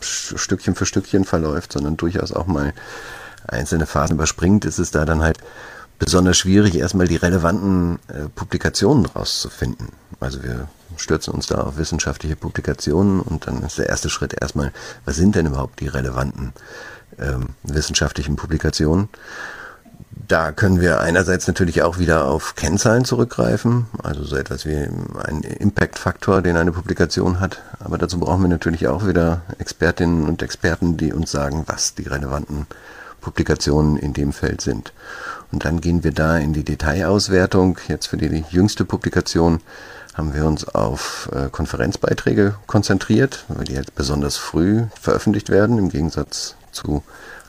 Stückchen 0.00 0.74
für 0.74 0.86
Stückchen 0.86 1.24
verläuft, 1.24 1.72
sondern 1.72 1.98
durchaus 1.98 2.32
auch 2.32 2.46
mal 2.46 2.72
einzelne 3.46 3.84
Phasen 3.86 4.16
überspringt, 4.16 4.64
ist 4.64 4.78
es 4.78 4.90
da 4.90 5.04
dann 5.04 5.22
halt 5.22 5.38
besonders 5.98 6.38
schwierig, 6.38 6.76
erstmal 6.76 7.08
die 7.08 7.16
relevanten 7.16 7.98
äh, 8.08 8.28
Publikationen 8.34 9.06
rauszufinden. 9.06 9.88
Also 10.20 10.42
wir 10.42 10.68
stürzen 10.96 11.34
uns 11.34 11.46
da 11.46 11.56
auf 11.56 11.76
wissenschaftliche 11.76 12.36
Publikationen 12.36 13.20
und 13.20 13.46
dann 13.46 13.62
ist 13.62 13.78
der 13.78 13.88
erste 13.88 14.08
Schritt 14.08 14.34
erstmal, 14.40 14.72
was 15.04 15.16
sind 15.16 15.34
denn 15.34 15.46
überhaupt 15.46 15.80
die 15.80 15.88
relevanten 15.88 16.52
ähm, 17.20 17.50
wissenschaftlichen 17.62 18.36
Publikationen. 18.36 19.08
Da 20.26 20.52
können 20.52 20.80
wir 20.80 21.00
einerseits 21.00 21.46
natürlich 21.46 21.82
auch 21.82 21.98
wieder 21.98 22.26
auf 22.26 22.54
Kennzahlen 22.54 23.04
zurückgreifen, 23.04 23.86
also 24.02 24.24
so 24.24 24.36
etwas 24.36 24.66
wie 24.66 24.76
einen 24.76 25.42
Impact-Faktor, 25.42 26.42
den 26.42 26.56
eine 26.56 26.72
Publikation 26.72 27.40
hat. 27.40 27.62
Aber 27.78 27.96
dazu 27.96 28.18
brauchen 28.20 28.42
wir 28.42 28.48
natürlich 28.48 28.88
auch 28.88 29.06
wieder 29.06 29.42
Expertinnen 29.58 30.28
und 30.28 30.42
Experten, 30.42 30.96
die 30.96 31.12
uns 31.12 31.30
sagen, 31.30 31.64
was 31.66 31.94
die 31.94 32.06
relevanten 32.06 32.66
Publikationen 33.20 33.96
in 33.96 34.12
dem 34.12 34.32
Feld 34.32 34.60
sind. 34.60 34.92
Und 35.50 35.64
dann 35.64 35.80
gehen 35.80 36.04
wir 36.04 36.12
da 36.12 36.36
in 36.36 36.52
die 36.52 36.64
Detailauswertung. 36.64 37.78
Jetzt 37.88 38.06
für 38.06 38.16
die 38.16 38.44
jüngste 38.50 38.84
Publikation 38.84 39.60
haben 40.14 40.34
wir 40.34 40.44
uns 40.44 40.68
auf 40.68 41.30
äh, 41.32 41.48
Konferenzbeiträge 41.48 42.56
konzentriert, 42.66 43.44
weil 43.48 43.64
die 43.64 43.74
jetzt 43.74 43.94
besonders 43.94 44.36
früh 44.36 44.84
veröffentlicht 45.00 45.48
werden, 45.48 45.78
im 45.78 45.88
Gegensatz 45.88 46.56
zu 46.72 47.02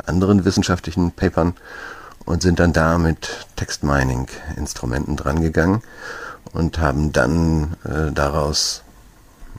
anderen 0.06 0.46
wissenschaftlichen 0.46 1.12
Papern 1.12 1.56
und 2.26 2.42
sind 2.42 2.60
dann 2.60 2.74
da 2.74 2.98
mit 2.98 3.48
Textmining-Instrumenten 3.56 5.16
drangegangen 5.16 5.82
und 6.54 6.80
haben 6.80 7.12
dann 7.12 7.76
äh, 7.84 8.12
daraus 8.12 8.84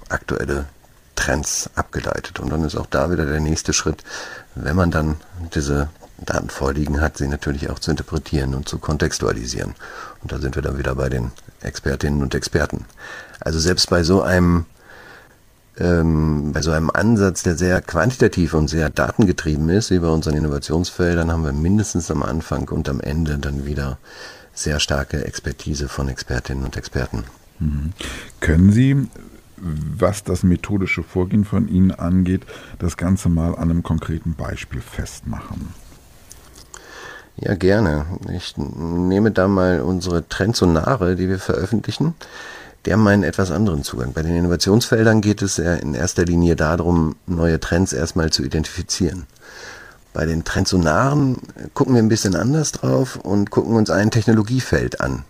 aktuelle 0.09 0.67
Trends 1.17 1.71
abgeleitet. 1.75 2.41
Und 2.41 2.51
dann 2.51 2.65
ist 2.65 2.77
auch 2.77 2.87
da 2.87 3.11
wieder 3.11 3.27
der 3.27 3.41
nächste 3.41 3.73
Schritt, 3.73 4.03
wenn 4.55 4.77
man 4.77 4.91
dann 4.91 5.17
diese 5.55 5.89
Daten 6.19 6.51
vorliegen 6.51 7.01
hat, 7.01 7.17
sie 7.17 7.29
natürlich 7.29 7.71
auch 7.71 7.79
zu 7.79 7.91
interpretieren 7.91 8.55
und 8.55 8.69
zu 8.69 8.79
kontextualisieren. 8.79 9.75
Und 10.23 10.33
da 10.33 10.39
sind 10.39 10.55
wir 10.55 10.63
dann 10.63 10.79
wieder 10.79 10.95
bei 10.95 11.09
den 11.09 11.33
Expertinnen 11.61 12.23
und 12.23 12.35
Experten. 12.35 12.85
Also 13.41 13.59
selbst 13.59 13.89
bei 13.91 14.03
so 14.03 14.23
einem 14.23 14.67
ähm, 15.81 16.53
bei 16.53 16.63
so 16.63 16.71
einem 16.71 16.91
Ansatz, 16.91 17.43
der 17.43 17.57
sehr 17.57 17.81
quantitativ 17.81 18.55
und 18.55 18.69
sehr 18.69 18.91
datengetrieben 18.91 19.69
ist, 19.71 19.91
wie 19.91 19.99
bei 19.99 20.09
unseren 20.09 20.37
Innovationsfeldern, 20.37 21.33
haben 21.33 21.45
wir 21.45 21.53
mindestens 21.53 22.11
am 22.11 22.23
Anfang 22.23 22.69
und 22.69 22.89
am 22.89 23.01
Ende 23.01 23.39
dann 23.39 23.67
wieder 23.67 23.99
sehr 24.53 24.79
starke 24.81 25.25
Expertise 25.25 25.89
von 25.89 26.09
Expertinnen 26.09 26.65
und 26.65 26.77
Experten. 26.77 27.25
Mhm. 27.59 27.93
Können 28.41 28.73
Sie 28.73 29.09
was 29.63 30.25
das 30.25 30.43
methodische 30.43 31.03
Vorgehen 31.03 31.45
von 31.45 31.69
Ihnen 31.69 31.91
angeht, 31.93 32.43
das 32.79 32.97
Ganze 32.97 33.29
mal 33.29 33.55
an 33.55 33.71
einem 33.71 33.83
konkreten 33.83 34.35
Beispiel 34.35 34.81
festmachen. 34.81 35.75
Ja, 37.37 37.55
gerne. 37.55 38.07
Ich 38.35 38.57
nehme 38.57 39.31
da 39.31 39.49
mal 39.49 39.81
unsere 39.81 40.29
Trendsonare, 40.29 41.17
die 41.17 41.29
wir 41.29 41.39
veröffentlichen. 41.39 42.15
Die 42.87 42.93
haben 42.93 43.07
einen 43.07 43.25
etwas 43.25 43.51
anderen 43.51 43.85
Zugang. 43.85 44.13
Bei 44.13 44.23
den 44.23 44.37
Innovationsfeldern 44.37 45.21
geht 45.21 45.43
es 45.43 45.59
ja 45.59 45.75
in 45.75 45.95
erster 45.95 46.25
Linie 46.25 46.57
darum, 46.57 47.17
neue 47.27 47.61
Trends 47.61 47.93
erstmal 47.93 48.31
zu 48.31 48.43
identifizieren. 48.43 49.27
Bei 50.13 50.27
den 50.27 50.45
Trendsonaren 50.45 51.37
gucken 51.75 51.95
wir 51.95 52.03
ein 52.03 52.09
bisschen 52.09 52.35
anders 52.35 52.73
drauf 52.73 53.17
und 53.17 53.51
gucken 53.51 53.77
uns 53.77 53.91
ein 53.91 54.11
Technologiefeld 54.11 55.01
an, 55.01 55.25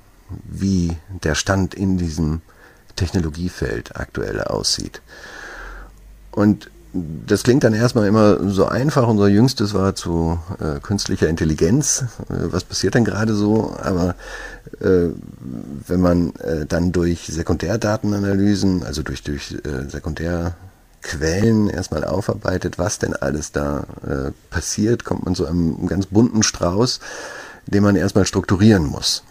wie 0.45 0.97
der 1.23 1.35
Stand 1.35 1.75
in 1.75 1.99
diesem 1.99 2.41
Technologiefeld 2.97 3.97
aktuell 3.97 4.41
aussieht. 4.43 5.03
Und 6.31 6.71
das 6.93 7.43
klingt 7.43 7.65
dann 7.65 7.75
erstmal 7.75 8.07
immer 8.07 8.51
so 8.51 8.67
einfach. 8.67 9.07
Unser 9.07 9.29
jüngstes 9.29 9.75
war 9.75 9.95
zu 9.95 10.39
äh, 10.59 10.81
künstlicher 10.81 11.29
Intelligenz. 11.29 12.05
Äh, 12.29 12.51
was 12.51 12.65
passiert 12.65 12.95
denn 12.95 13.05
gerade 13.05 13.35
so? 13.35 13.77
Aber 13.81 14.15
äh, 14.81 15.11
wenn 15.87 16.01
man 16.01 16.35
äh, 16.37 16.67
dann 16.67 16.93
durch 16.93 17.27
Sekundärdatenanalysen, 17.27 18.83
also 18.83 19.03
durch, 19.03 19.23
durch 19.23 19.57
äh, 19.65 19.89
Sekundärquellen 19.89 21.71
erstmal 21.71 22.05
aufarbeitet, 22.05 22.79
was 22.79 22.99
denn 22.99 23.15
alles 23.15 23.53
da 23.53 23.87
äh, 24.07 24.33
passiert, 24.51 25.05
kommt 25.05 25.25
man 25.25 25.35
zu 25.35 25.47
einem 25.47 25.87
ganz 25.87 26.07
bunten 26.07 26.43
Strauß, 26.43 27.01
den 27.67 27.83
man 27.83 27.97
erstmal 27.97 28.27
strukturieren 28.27 28.87
muss. 28.87 29.23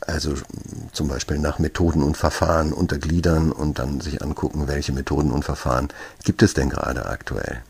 Also 0.00 0.34
zum 0.92 1.08
Beispiel 1.08 1.38
nach 1.38 1.58
Methoden 1.58 2.02
und 2.02 2.16
Verfahren 2.16 2.72
untergliedern 2.72 3.50
und 3.52 3.78
dann 3.78 4.00
sich 4.00 4.22
angucken, 4.22 4.68
welche 4.68 4.92
Methoden 4.92 5.30
und 5.30 5.44
Verfahren 5.44 5.88
gibt 6.24 6.42
es 6.42 6.54
denn 6.54 6.70
gerade 6.70 7.06
aktuell. 7.06 7.62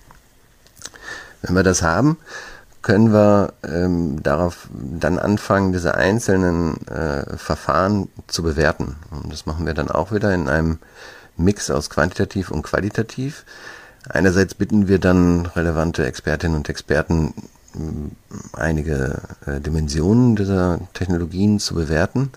Wenn 1.42 1.54
wir 1.54 1.62
das 1.62 1.83
haben, 1.83 2.18
können 2.83 3.12
wir 3.12 3.52
ähm, 3.64 4.23
darauf 4.23 4.68
dann 4.71 5.18
anfangen, 5.18 5.73
diese 5.73 5.97
einzelnen 5.97 6.87
äh, 6.87 7.37
Verfahren 7.37 8.09
zu 8.28 8.42
bewerten. 8.42 8.97
Und 9.11 9.33
das 9.33 9.45
machen 9.45 9.66
wir 9.66 9.75
dann 9.75 9.90
auch 9.90 10.12
wieder 10.12 10.33
in 10.33 10.49
einem 10.49 10.78
Mix 11.37 11.71
aus 11.71 11.90
quantitativ 11.90 12.50
und 12.50 12.62
qualitativ. 12.62 13.45
Einerseits 14.09 14.54
bitten 14.54 14.87
wir 14.87 15.00
dann 15.00 15.47
relevante 15.47 16.06
Expertinnen 16.06 16.56
und 16.56 16.68
Experten, 16.68 17.35
einige 18.52 19.21
äh, 19.47 19.61
Dimensionen 19.61 20.37
dieser 20.37 20.80
Technologien 20.95 21.59
zu 21.59 21.75
bewerten 21.75 22.30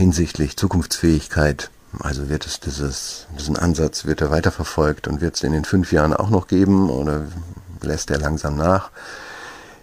hinsichtlich 0.00 0.56
Zukunftsfähigkeit. 0.56 1.70
Also 1.98 2.28
wird 2.28 2.46
es 2.46 2.58
dieses, 2.58 3.26
diesen 3.38 3.56
Ansatz, 3.56 4.06
wird 4.06 4.20
er 4.20 4.30
weiterverfolgt 4.30 5.08
und 5.08 5.20
wird 5.20 5.36
es 5.36 5.42
in 5.42 5.52
den 5.52 5.64
fünf 5.64 5.92
Jahren 5.92 6.14
auch 6.14 6.30
noch 6.30 6.46
geben 6.46 6.88
oder 6.88 7.26
lässt 7.82 8.10
er 8.10 8.18
langsam 8.18 8.56
nach? 8.56 8.90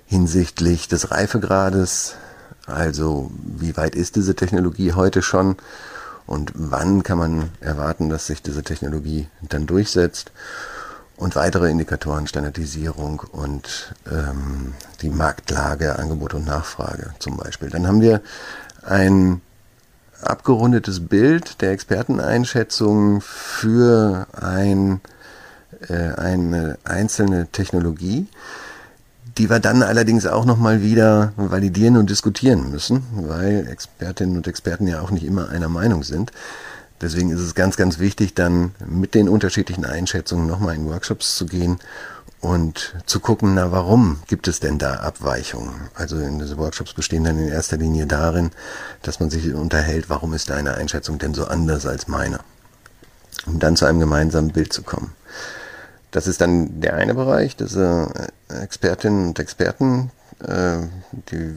Hinsichtlich 0.08 0.88
des 0.88 1.12
Reifegrades, 1.12 2.16
also 2.66 3.30
wie 3.44 3.78
weit 3.78 3.94
ist 3.94 4.16
diese 4.16 4.36
Technologie 4.36 4.94
heute 4.94 5.22
schon 5.22 5.58
und 6.26 6.52
wann 6.56 7.04
kann 7.04 7.18
man 7.18 7.50
erwarten, 7.60 8.10
dass 8.10 8.26
sich 8.26 8.42
diese 8.42 8.64
Technologie 8.64 9.28
dann 9.42 9.68
durchsetzt? 9.68 10.32
Und 11.18 11.36
weitere 11.36 11.70
Indikatoren, 11.70 12.28
Standardisierung 12.28 13.24
und 13.32 13.96
ähm, 14.10 14.74
die 15.02 15.10
Marktlage, 15.10 15.98
Angebot 15.98 16.36
und 16.36 16.46
Nachfrage 16.46 17.12
zum 17.20 17.38
Beispiel. 17.38 17.70
Dann 17.70 17.88
haben 17.88 18.02
wir 18.02 18.22
ein 18.84 19.42
abgerundetes 20.22 21.08
Bild 21.08 21.62
der 21.62 21.72
Experteneinschätzung 21.72 23.22
für 23.22 24.28
ein, 24.40 25.02
äh, 25.90 25.94
eine 25.94 26.78
einzelne 26.84 27.48
Technologie, 27.48 28.28
die 29.38 29.50
wir 29.50 29.60
dann 29.60 29.84
allerdings 29.84 30.26
auch 30.26 30.46
nochmal 30.46 30.82
wieder 30.82 31.34
validieren 31.36 31.98
und 31.98 32.10
diskutieren 32.10 32.72
müssen, 32.72 33.04
weil 33.14 33.68
Expertinnen 33.68 34.38
und 34.38 34.48
Experten 34.48 34.88
ja 34.88 35.02
auch 35.02 35.12
nicht 35.12 35.26
immer 35.26 35.50
einer 35.50 35.70
Meinung 35.70 36.04
sind. 36.04 36.32
Deswegen 37.02 37.30
ist 37.30 37.42
es 37.42 37.54
ganz, 37.54 37.78
ganz 37.78 38.00
wichtig, 38.00 38.34
dann 38.34 38.74
mit 38.86 39.14
den 39.14 39.30
unterschiedlichen 39.30 39.86
Einschätzungen 39.86 40.48
nochmal 40.48 40.76
in 40.76 40.90
Workshops 40.90 41.38
zu 41.38 41.46
gehen 41.46 41.80
und 42.42 42.96
zu 43.06 43.20
gucken, 43.20 43.54
na 43.56 43.72
warum 43.72 44.20
gibt 44.28 44.48
es 44.48 44.60
denn 44.60 44.78
da 44.78 44.96
Abweichungen? 44.96 45.90
Also 45.96 46.18
in 46.18 46.40
diese 46.40 46.58
Workshops 46.58 46.94
bestehen 46.94 47.24
dann 47.24 47.38
in 47.38 47.50
erster 47.50 47.78
Linie 47.78 48.08
darin, 48.08 48.52
dass 49.02 49.20
man 49.20 49.30
sich 49.30 49.54
unterhält, 49.54 50.10
warum 50.10 50.34
ist 50.34 50.50
deine 50.50 50.76
Einschätzung 50.76 51.20
denn 51.20 51.34
so 51.34 51.46
anders 51.46 51.86
als 51.86 52.08
meine? 52.08 52.40
Um 53.46 53.60
dann 53.60 53.76
zu 53.76 53.86
einem 53.86 54.00
gemeinsamen 54.00 54.52
Bild 54.52 54.74
zu 54.74 54.82
kommen. 54.82 55.14
Das 56.12 56.28
ist 56.28 56.42
dann 56.42 56.82
der 56.82 56.96
eine 56.96 57.14
Bereich, 57.14 57.56
diese 57.56 58.10
Expertinnen 58.50 59.28
und 59.28 59.40
Experten, 59.40 60.12
äh, 60.44 60.80
die, 61.32 61.56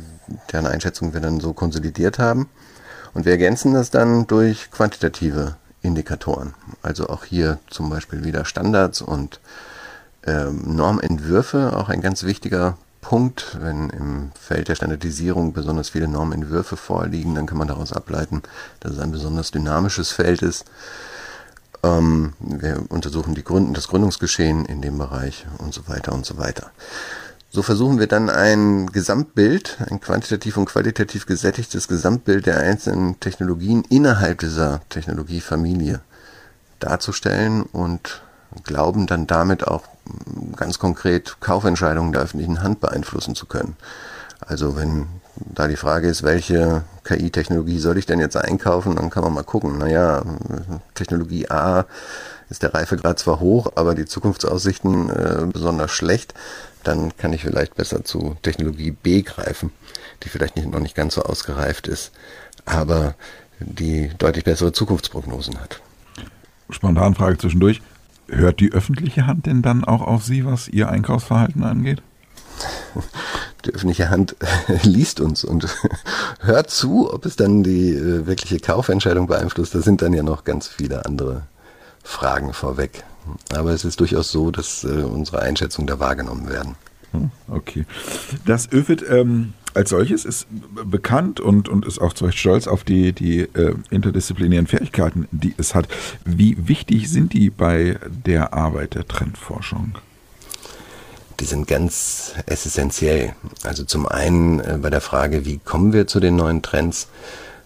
deren 0.53 0.67
Einschätzung 0.67 1.15
wir 1.15 1.21
dann 1.21 1.41
so 1.41 1.53
konsolidiert 1.53 2.19
haben. 2.19 2.49
Und 3.15 3.25
wir 3.25 3.33
ergänzen 3.33 3.75
das 3.75 3.91
dann 3.91 4.27
durch 4.27 4.71
quantitative 4.71 5.57
Indikatoren. 5.83 6.55
Also 6.83 7.09
auch 7.09 7.25
hier 7.25 7.59
zum 7.69 7.91
Beispiel 7.91 8.25
wieder 8.25 8.45
Standards 8.45 9.03
und 9.03 9.41
ähm, 10.27 10.77
Normentwürfe, 10.77 11.77
auch 11.77 11.89
ein 11.89 12.03
ganz 12.03 12.25
wichtiger 12.25 12.77
Punkt. 13.01 13.57
Wenn 13.61 13.91
im 13.91 14.33
Feld 14.39 14.69
der 14.69 14.75
Standardisierung 14.75 15.53
besonders 15.53 15.91
viele 15.91 16.09
Normentwürfe 16.09 16.77
vorliegen, 16.77 17.35
dann 17.35 17.47
kann 17.47 17.59
man 17.59 17.69
daraus 17.69 17.93
ableiten, 17.93 18.43
dass 18.81 18.93
es 18.93 18.99
ein 18.99 19.13
besonders 19.13 19.51
dynamisches 19.51 20.11
Feld 20.11 20.43
ist. 20.43 20.67
Ähm, 21.83 22.35
wir 22.39 22.85
untersuchen 22.91 23.35
die 23.35 23.45
Gründen, 23.45 23.75
das 23.75 23.89
Gründungsgeschehen 23.89 24.67
in 24.67 24.83
dem 24.83 24.99
Bereich 24.99 25.47
und 25.59 25.73
so 25.73 25.89
weiter 25.89 26.13
und 26.13 26.27
so 26.27 26.37
weiter. 26.37 26.71
So 27.53 27.63
versuchen 27.63 27.99
wir 27.99 28.07
dann 28.07 28.31
ein 28.31 28.87
Gesamtbild, 28.93 29.79
ein 29.91 30.01
quantitativ 30.01 30.57
und 30.57 30.67
qualitativ 30.67 31.27
gesättigtes 31.27 31.89
Gesamtbild 31.89 32.47
der 32.47 32.61
einzelnen 32.61 33.19
Technologien 33.19 33.83
innerhalb 33.89 34.39
dieser 34.39 34.83
Technologiefamilie 34.89 36.01
darzustellen 36.79 37.63
und 37.63 38.23
glauben 38.63 39.09
dann 39.09 39.27
damit 39.27 39.67
auch 39.67 39.83
ganz 40.55 40.79
konkret 40.79 41.39
Kaufentscheidungen 41.41 42.13
der 42.13 42.23
öffentlichen 42.23 42.63
Hand 42.63 42.79
beeinflussen 42.79 43.35
zu 43.35 43.47
können. 43.47 43.77
Also 44.47 44.77
wenn 44.77 45.09
da 45.35 45.67
die 45.67 45.77
Frage 45.77 46.09
ist, 46.09 46.23
welche 46.23 46.85
KI-Technologie 47.03 47.81
soll 47.81 47.99
ich 47.99 48.07
denn 48.07 48.21
jetzt 48.21 48.37
einkaufen, 48.37 48.95
dann 48.95 49.11
kann 49.11 49.25
man 49.25 49.35
mal 49.35 49.43
gucken. 49.43 49.77
Naja, 49.79 50.23
Technologie 50.95 51.51
A 51.51 51.85
ist 52.49 52.63
der 52.63 52.75
Reifegrad 52.75 53.19
zwar 53.19 53.41
hoch, 53.41 53.73
aber 53.75 53.95
die 53.95 54.07
Zukunftsaussichten 54.07 55.11
äh, 55.11 55.47
besonders 55.53 55.91
schlecht 55.91 56.35
dann 56.85 57.17
kann 57.17 57.33
ich 57.33 57.43
vielleicht 57.43 57.75
besser 57.75 58.05
zu 58.05 58.37
Technologie 58.43 58.91
B 58.91 59.23
greifen, 59.23 59.71
die 60.23 60.29
vielleicht 60.29 60.57
nicht, 60.57 60.71
noch 60.71 60.81
nicht 60.81 60.95
ganz 60.95 61.15
so 61.15 61.23
ausgereift 61.23 61.87
ist, 61.87 62.13
aber 62.65 63.15
die 63.59 64.11
deutlich 64.19 64.45
bessere 64.45 64.73
Zukunftsprognosen 64.73 65.61
hat. 65.61 65.81
Spontan 66.71 67.15
Frage 67.15 67.39
zwischendurch. 67.39 67.83
Hört 68.29 68.61
die 68.61 68.73
öffentliche 68.73 69.27
Hand 69.27 69.47
denn 69.47 69.61
dann 69.61 69.85
auch 69.85 70.03
auf 70.03 70.25
Sie, 70.25 70.45
was 70.45 70.69
Ihr 70.69 70.89
Einkaufsverhalten 70.89 71.65
angeht? 71.65 72.03
Die 73.65 73.75
öffentliche 73.75 74.09
Hand 74.09 74.37
liest 74.85 75.21
uns 75.21 75.45
und 75.45 75.69
hört 76.41 76.71
zu, 76.71 77.13
ob 77.13 77.27
es 77.27 77.37
dann 77.37 77.63
die 77.63 77.91
äh, 77.91 78.27
wirkliche 78.27 78.59
Kaufentscheidung 78.59 79.27
beeinflusst. 79.27 79.75
Da 79.75 79.83
sind 79.83 80.01
dann 80.01 80.15
ja 80.15 80.23
noch 80.23 80.45
ganz 80.45 80.67
viele 80.67 81.05
andere 81.05 81.43
Fragen 82.03 82.55
vorweg. 82.55 83.05
Aber 83.55 83.71
es 83.71 83.85
ist 83.85 84.01
durchaus 84.01 84.31
so, 84.31 84.51
dass 84.51 84.85
äh, 84.85 84.89
unsere 84.89 85.41
Einschätzungen 85.43 85.87
da 85.87 85.99
wahrgenommen 85.99 86.49
werden. 86.49 86.77
Hm, 87.13 87.31
okay. 87.49 87.87
Das 88.47 88.71
ÖFIT 88.73 89.05
ähm, 89.09 89.55
als 89.75 89.91
solches 89.91 90.25
ist 90.25 90.47
bekannt 90.85 91.41
und, 91.41 91.69
und 91.69 91.87
ist 91.87 92.01
auch 92.01 92.13
zu 92.13 92.25
Recht 92.25 92.39
stolz 92.39 92.67
auf 92.67 92.85
die, 92.85 93.13
die 93.13 93.41
äh, 93.41 93.75
interdisziplinären 93.91 94.67
Fähigkeiten, 94.67 95.29
die 95.31 95.55
es 95.57 95.75
hat. 95.75 95.89
Wie 96.25 96.69
wichtig 96.69 97.11
sind 97.11 97.33
die 97.33 97.51
bei 97.51 97.99
der 98.25 98.53
Arbeit 98.53 98.95
der 98.95 99.07
Trendforschung? 99.07 99.95
Die 101.39 101.45
sind 101.45 101.67
ganz 101.67 102.35
essentiell. 102.47 103.35
Also 103.63 103.85
zum 103.85 104.07
einen 104.07 104.61
äh, 104.61 104.79
bei 104.81 104.91
der 104.91 105.01
Frage, 105.01 105.47
wie 105.47 105.59
kommen 105.59 105.93
wir 105.93 106.07
zu 106.07 106.21
den 106.21 106.37
neuen 106.37 106.63
Trends? 106.63 107.09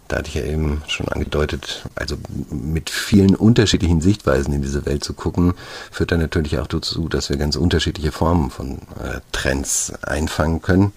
Da 0.09 0.19
hatte 0.19 0.29
ich 0.29 0.35
ja 0.35 0.43
eben 0.43 0.83
schon 0.87 1.09
angedeutet, 1.09 1.85
also 1.95 2.17
mit 2.51 2.91
vielen 2.91 3.35
unterschiedlichen 3.35 4.01
Sichtweisen 4.01 4.53
in 4.53 4.63
diese 4.63 4.85
Welt 4.87 5.03
zu 5.03 5.15
gucken, 5.15 5.55
führt 5.91 6.13
dann 6.13 6.21
natürlich 6.21 6.59
auch 6.59 6.67
dazu, 6.67 7.09
dass 7.09 7.31
wir 7.31 7.37
ganz 7.37 7.57
unterschiedliche 7.57 8.13
Formen 8.13 8.51
von 8.51 8.79
äh, 9.03 9.21
Trends 9.33 9.93
einfangen 10.03 10.61
können. 10.61 10.93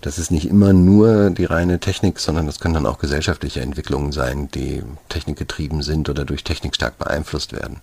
Das 0.00 0.18
ist 0.18 0.30
nicht 0.30 0.48
immer 0.48 0.72
nur 0.72 1.30
die 1.30 1.44
reine 1.44 1.78
Technik, 1.78 2.18
sondern 2.18 2.46
das 2.46 2.58
können 2.58 2.74
dann 2.74 2.86
auch 2.86 2.98
gesellschaftliche 2.98 3.60
Entwicklungen 3.60 4.12
sein, 4.12 4.48
die 4.50 4.82
technikgetrieben 5.08 5.82
sind 5.82 6.08
oder 6.08 6.24
durch 6.24 6.42
Technik 6.42 6.74
stark 6.74 6.98
beeinflusst 6.98 7.52
werden. 7.52 7.80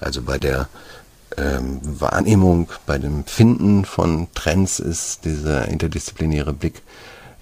Also 0.00 0.22
bei 0.22 0.38
der 0.38 0.68
ähm, 1.36 1.80
Wahrnehmung, 1.82 2.68
bei 2.86 2.98
dem 2.98 3.24
Finden 3.24 3.84
von 3.84 4.28
Trends 4.34 4.80
ist 4.80 5.24
dieser 5.24 5.68
interdisziplinäre 5.68 6.52
Blick 6.52 6.82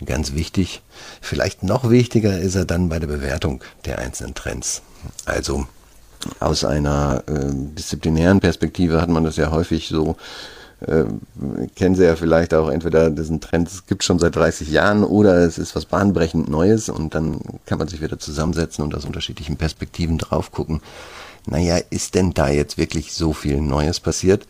ganz 0.04 0.34
wichtig. 0.34 0.82
Vielleicht 1.20 1.62
noch 1.62 1.90
wichtiger 1.90 2.38
ist 2.38 2.54
er 2.54 2.64
dann 2.64 2.88
bei 2.88 2.98
der 2.98 3.06
Bewertung 3.06 3.62
der 3.84 3.98
einzelnen 3.98 4.34
Trends. 4.34 4.82
Also 5.24 5.66
Aus 6.38 6.64
einer 6.64 7.22
äh, 7.26 7.50
disziplinären 7.52 8.40
Perspektive 8.40 9.00
hat 9.00 9.08
man 9.08 9.24
das 9.24 9.36
ja 9.36 9.50
häufig 9.50 9.88
so 9.88 10.16
äh, 10.80 11.04
kennen 11.76 11.94
Sie 11.94 12.04
ja 12.04 12.16
vielleicht 12.16 12.54
auch 12.54 12.68
entweder 12.70 13.10
diesen 13.10 13.40
Trend, 13.40 13.68
es 13.68 13.86
gibt 13.86 14.02
schon 14.02 14.18
seit 14.18 14.36
30 14.36 14.70
Jahren 14.70 15.04
oder 15.04 15.36
es 15.38 15.58
ist 15.58 15.76
was 15.76 15.84
bahnbrechend 15.84 16.48
Neues 16.48 16.88
und 16.88 17.14
dann 17.14 17.40
kann 17.66 17.78
man 17.78 17.88
sich 17.88 18.00
wieder 18.00 18.18
zusammensetzen 18.18 18.82
und 18.82 18.94
aus 18.94 19.04
unterschiedlichen 19.04 19.56
Perspektiven 19.56 20.18
drauf 20.18 20.52
gucken. 20.52 20.80
Naja, 21.46 21.78
ist 21.90 22.14
denn 22.14 22.32
da 22.32 22.48
jetzt 22.48 22.78
wirklich 22.78 23.12
so 23.12 23.32
viel 23.32 23.60
Neues 23.60 24.00
passiert? 24.00 24.46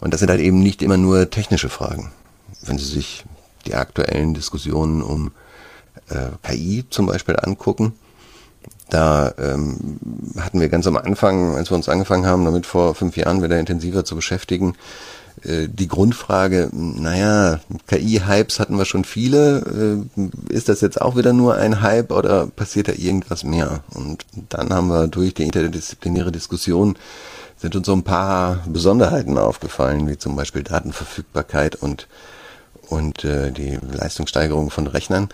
Und 0.00 0.12
das 0.12 0.20
sind 0.20 0.30
halt 0.30 0.40
eben 0.40 0.60
nicht 0.60 0.82
immer 0.82 0.96
nur 0.96 1.30
technische 1.30 1.68
Fragen. 1.68 2.12
Wenn 2.62 2.78
Sie 2.78 2.84
sich 2.84 3.24
die 3.64 3.74
aktuellen 3.74 4.34
Diskussionen 4.34 5.02
um 5.02 5.32
äh, 6.08 6.28
KI 6.42 6.84
zum 6.90 7.06
Beispiel 7.06 7.36
angucken, 7.40 7.94
da 8.90 9.32
ähm, 9.38 9.98
hatten 10.38 10.60
wir 10.60 10.68
ganz 10.68 10.86
am 10.86 10.96
Anfang, 10.96 11.56
als 11.56 11.70
wir 11.70 11.76
uns 11.76 11.88
angefangen 11.88 12.26
haben, 12.26 12.44
damit 12.44 12.66
vor 12.66 12.94
fünf 12.94 13.16
Jahren 13.16 13.42
wieder 13.42 13.58
intensiver 13.58 14.04
zu 14.04 14.14
beschäftigen, 14.14 14.74
äh, 15.42 15.68
die 15.68 15.88
Grundfrage, 15.88 16.70
naja, 16.72 17.60
KI-Hypes 17.86 18.60
hatten 18.60 18.78
wir 18.78 18.84
schon 18.84 19.04
viele. 19.04 20.06
Äh, 20.16 20.52
ist 20.52 20.68
das 20.68 20.80
jetzt 20.80 21.00
auch 21.00 21.16
wieder 21.16 21.32
nur 21.32 21.56
ein 21.56 21.80
Hype 21.82 22.12
oder 22.12 22.46
passiert 22.46 22.88
da 22.88 22.92
irgendwas 22.92 23.44
mehr? 23.44 23.80
Und 23.94 24.26
dann 24.48 24.72
haben 24.72 24.88
wir 24.88 25.08
durch 25.08 25.34
die 25.34 25.44
interdisziplinäre 25.44 26.32
Diskussion 26.32 26.96
sind 27.56 27.76
uns 27.76 27.86
so 27.86 27.94
ein 27.94 28.02
paar 28.02 28.62
Besonderheiten 28.66 29.38
aufgefallen, 29.38 30.08
wie 30.08 30.18
zum 30.18 30.36
Beispiel 30.36 30.62
Datenverfügbarkeit 30.62 31.76
und, 31.76 32.08
und 32.88 33.24
äh, 33.24 33.50
die 33.50 33.78
Leistungssteigerung 33.92 34.70
von 34.70 34.86
Rechnern. 34.86 35.28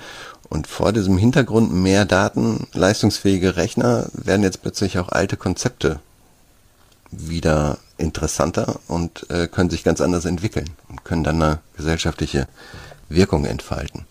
Und 0.48 0.66
vor 0.66 0.92
diesem 0.92 1.16
Hintergrund 1.16 1.72
mehr 1.72 2.04
Daten, 2.04 2.66
leistungsfähige 2.72 3.56
Rechner 3.56 4.08
werden 4.12 4.42
jetzt 4.42 4.62
plötzlich 4.62 4.98
auch 4.98 5.10
alte 5.10 5.36
Konzepte 5.36 6.00
wieder 7.10 7.78
interessanter 7.98 8.80
und 8.88 9.28
äh, 9.30 9.46
können 9.46 9.70
sich 9.70 9.84
ganz 9.84 10.00
anders 10.00 10.24
entwickeln 10.24 10.70
und 10.88 11.04
können 11.04 11.24
dann 11.24 11.42
eine 11.42 11.58
gesellschaftliche 11.76 12.48
Wirkung 13.08 13.44
entfalten. 13.44 14.06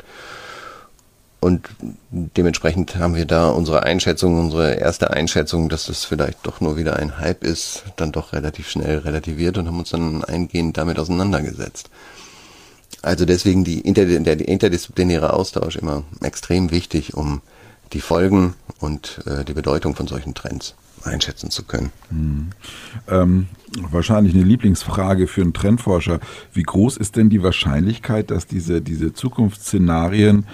Und 1.42 1.70
dementsprechend 2.12 2.98
haben 2.98 3.16
wir 3.16 3.26
da 3.26 3.50
unsere 3.50 3.84
Einschätzung, 3.84 4.38
unsere 4.40 4.74
erste 4.74 5.12
Einschätzung, 5.12 5.70
dass 5.70 5.86
das 5.86 6.04
vielleicht 6.04 6.46
doch 6.46 6.60
nur 6.60 6.76
wieder 6.76 6.98
ein 6.98 7.18
Hype 7.18 7.46
ist, 7.46 7.84
dann 7.96 8.12
doch 8.12 8.34
relativ 8.34 8.70
schnell 8.70 8.98
relativiert 9.00 9.58
und 9.58 9.68
haben 9.68 9.80
uns 9.80 9.92
dann 9.92 10.24
eingehend 10.26 10.78
damit 10.78 11.00
auseinandergesetzt. 11.00 11.90
Also 13.02 13.26
deswegen 13.26 13.64
die 13.64 13.80
inter, 13.80 14.06
der 14.06 14.48
interdisziplinäre 14.48 15.34
Austausch 15.34 15.78
immer 15.78 16.04
extrem 16.22 16.72
wichtig, 16.72 17.14
um 17.14 17.42
die 17.94 18.02
Folgen 18.02 18.56
und 18.80 19.22
äh, 19.26 19.44
die 19.46 19.54
Bedeutung 19.54 19.96
von 19.96 20.08
solchen 20.08 20.34
Trends 20.34 20.76
einschätzen 21.04 21.50
zu 21.50 21.64
können. 21.64 21.92
Hm. 22.10 22.50
Ähm, 23.08 23.48
wahrscheinlich 23.90 24.36
eine 24.36 24.44
Lieblingsfrage 24.44 25.28
für 25.28 25.42
einen 25.42 25.54
Trendforscher. 25.54 26.20
Wie 26.54 26.64
groß 26.64 26.98
ist 26.98 27.16
denn 27.16 27.30
die 27.30 27.44
Wahrscheinlichkeit, 27.44 28.32
dass 28.32 28.48
diese, 28.48 28.82
diese 28.82 29.14
Zukunftsszenarien, 29.14 30.46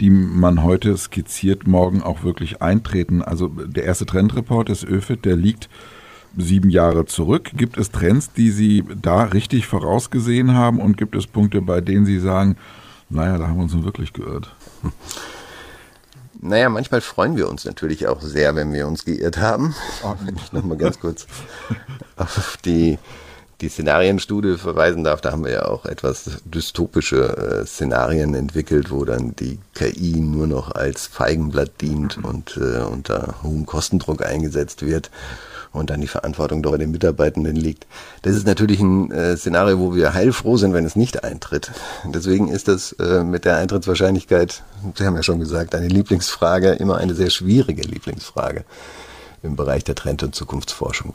die 0.00 0.10
man 0.10 0.62
heute 0.62 0.96
skizziert, 0.96 1.66
morgen 1.66 2.02
auch 2.02 2.22
wirklich 2.22 2.62
eintreten? 2.62 3.22
Also 3.22 3.48
der 3.48 3.84
erste 3.84 4.06
Trendreport 4.06 4.68
des 4.68 4.84
ÖFIT, 4.84 5.24
der 5.24 5.36
liegt 5.36 5.68
sieben 6.36 6.70
Jahre 6.70 7.06
zurück. 7.06 7.50
Gibt 7.54 7.78
es 7.78 7.90
Trends, 7.90 8.32
die 8.32 8.50
Sie 8.50 8.84
da 9.00 9.24
richtig 9.24 9.66
vorausgesehen 9.66 10.54
haben 10.54 10.80
und 10.80 10.96
gibt 10.96 11.14
es 11.16 11.26
Punkte, 11.26 11.62
bei 11.62 11.80
denen 11.80 12.06
Sie 12.06 12.18
sagen, 12.18 12.56
naja, 13.10 13.38
da 13.38 13.48
haben 13.48 13.56
wir 13.56 13.62
uns 13.62 13.74
nun 13.74 13.84
wirklich 13.84 14.12
geirrt? 14.12 14.54
Naja, 16.40 16.68
manchmal 16.68 17.00
freuen 17.00 17.36
wir 17.36 17.48
uns 17.48 17.64
natürlich 17.64 18.06
auch 18.06 18.22
sehr, 18.22 18.54
wenn 18.54 18.72
wir 18.72 18.86
uns 18.86 19.04
geirrt 19.04 19.38
haben. 19.38 19.74
Oh. 20.04 20.14
Wenn 20.24 20.36
ich 20.44 20.52
nochmal 20.52 20.76
ganz 20.76 21.00
kurz 21.00 21.26
auf 22.16 22.56
die, 22.64 22.98
die 23.60 23.68
Szenarienstudie 23.68 24.56
verweisen 24.56 25.02
darf, 25.02 25.20
da 25.20 25.32
haben 25.32 25.44
wir 25.44 25.52
ja 25.52 25.64
auch 25.66 25.84
etwas 25.84 26.42
dystopische 26.44 27.62
äh, 27.62 27.66
Szenarien 27.66 28.34
entwickelt, 28.34 28.90
wo 28.90 29.04
dann 29.04 29.34
die 29.34 29.58
KI 29.74 30.20
nur 30.20 30.46
noch 30.46 30.70
als 30.70 31.08
Feigenblatt 31.08 31.80
dient 31.80 32.22
und 32.22 32.56
äh, 32.56 32.82
unter 32.82 33.34
hohem 33.42 33.66
Kostendruck 33.66 34.24
eingesetzt 34.24 34.86
wird 34.86 35.10
und 35.72 35.90
dann 35.90 36.00
die 36.00 36.06
Verantwortung 36.06 36.62
doch 36.62 36.72
bei 36.72 36.78
den 36.78 36.90
Mitarbeitenden 36.90 37.56
liegt. 37.56 37.86
Das 38.22 38.34
ist 38.34 38.46
natürlich 38.46 38.80
ein 38.80 39.10
äh, 39.10 39.36
Szenario, 39.36 39.78
wo 39.78 39.94
wir 39.94 40.14
heilfroh 40.14 40.56
sind, 40.56 40.72
wenn 40.72 40.84
es 40.84 40.96
nicht 40.96 41.24
eintritt. 41.24 41.72
Deswegen 42.04 42.48
ist 42.48 42.68
das 42.68 42.92
äh, 42.92 43.22
mit 43.24 43.44
der 43.44 43.56
Eintrittswahrscheinlichkeit, 43.56 44.62
Sie 44.96 45.04
haben 45.04 45.16
ja 45.16 45.22
schon 45.22 45.40
gesagt, 45.40 45.74
eine 45.74 45.88
Lieblingsfrage, 45.88 46.72
immer 46.72 46.98
eine 46.98 47.14
sehr 47.14 47.30
schwierige 47.30 47.82
Lieblingsfrage 47.82 48.64
im 49.42 49.56
Bereich 49.56 49.84
der 49.84 49.94
Trend- 49.94 50.22
und 50.22 50.34
Zukunftsforschung. 50.34 51.14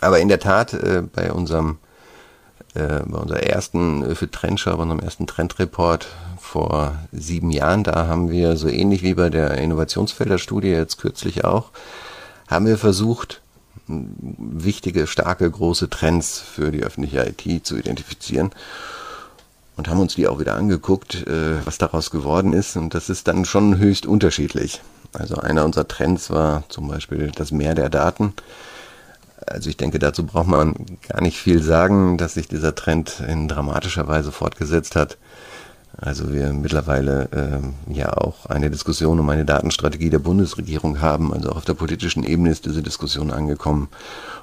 Aber 0.00 0.20
in 0.20 0.28
der 0.28 0.40
Tat, 0.40 0.72
äh, 0.74 1.02
bei 1.02 1.32
unserem 1.32 1.78
äh, 2.74 3.00
bei 3.04 3.18
unserer 3.18 3.42
ersten 3.42 4.16
für 4.16 4.30
Trendschau, 4.30 4.76
bei 4.76 4.82
unserem 4.82 5.00
ersten 5.00 5.26
Trendreport 5.26 6.08
vor 6.40 6.96
sieben 7.12 7.50
Jahren, 7.50 7.84
da 7.84 8.06
haben 8.06 8.30
wir 8.30 8.56
so 8.56 8.68
ähnlich 8.68 9.02
wie 9.02 9.14
bei 9.14 9.30
der 9.30 9.58
Innovationsfelderstudie 9.58 10.68
jetzt 10.68 10.98
kürzlich 10.98 11.44
auch, 11.44 11.70
haben 12.52 12.66
wir 12.66 12.78
versucht, 12.78 13.40
wichtige, 13.86 15.06
starke, 15.06 15.50
große 15.50 15.90
Trends 15.90 16.38
für 16.38 16.70
die 16.70 16.82
öffentliche 16.82 17.26
IT 17.26 17.66
zu 17.66 17.76
identifizieren 17.76 18.50
und 19.76 19.88
haben 19.88 20.00
uns 20.00 20.14
die 20.14 20.28
auch 20.28 20.38
wieder 20.38 20.54
angeguckt, 20.54 21.26
äh, 21.26 21.64
was 21.64 21.78
daraus 21.78 22.10
geworden 22.10 22.52
ist. 22.52 22.76
Und 22.76 22.94
das 22.94 23.08
ist 23.08 23.28
dann 23.28 23.44
schon 23.44 23.78
höchst 23.78 24.06
unterschiedlich. 24.06 24.80
Also 25.12 25.36
einer 25.36 25.64
unserer 25.64 25.88
Trends 25.88 26.30
war 26.30 26.64
zum 26.68 26.88
Beispiel 26.88 27.32
das 27.34 27.52
Meer 27.52 27.74
der 27.74 27.90
Daten. 27.90 28.34
Also 29.46 29.68
ich 29.68 29.76
denke, 29.76 29.98
dazu 29.98 30.24
braucht 30.24 30.46
man 30.46 30.74
gar 31.08 31.20
nicht 31.20 31.36
viel 31.36 31.62
sagen, 31.62 32.16
dass 32.16 32.34
sich 32.34 32.48
dieser 32.48 32.74
Trend 32.74 33.22
in 33.26 33.48
dramatischer 33.48 34.06
Weise 34.06 34.32
fortgesetzt 34.32 34.94
hat. 34.96 35.18
Also 35.96 36.32
wir 36.32 36.52
mittlerweile 36.52 37.28
ähm, 37.32 37.74
ja 37.86 38.12
auch 38.14 38.46
eine 38.46 38.70
Diskussion 38.70 39.20
um 39.20 39.28
eine 39.28 39.44
Datenstrategie 39.44 40.10
der 40.10 40.18
Bundesregierung 40.18 41.00
haben. 41.00 41.32
Also 41.32 41.50
auch 41.50 41.56
auf 41.56 41.64
der 41.64 41.74
politischen 41.74 42.24
Ebene 42.24 42.50
ist 42.50 42.64
diese 42.64 42.82
Diskussion 42.82 43.30
angekommen 43.30 43.88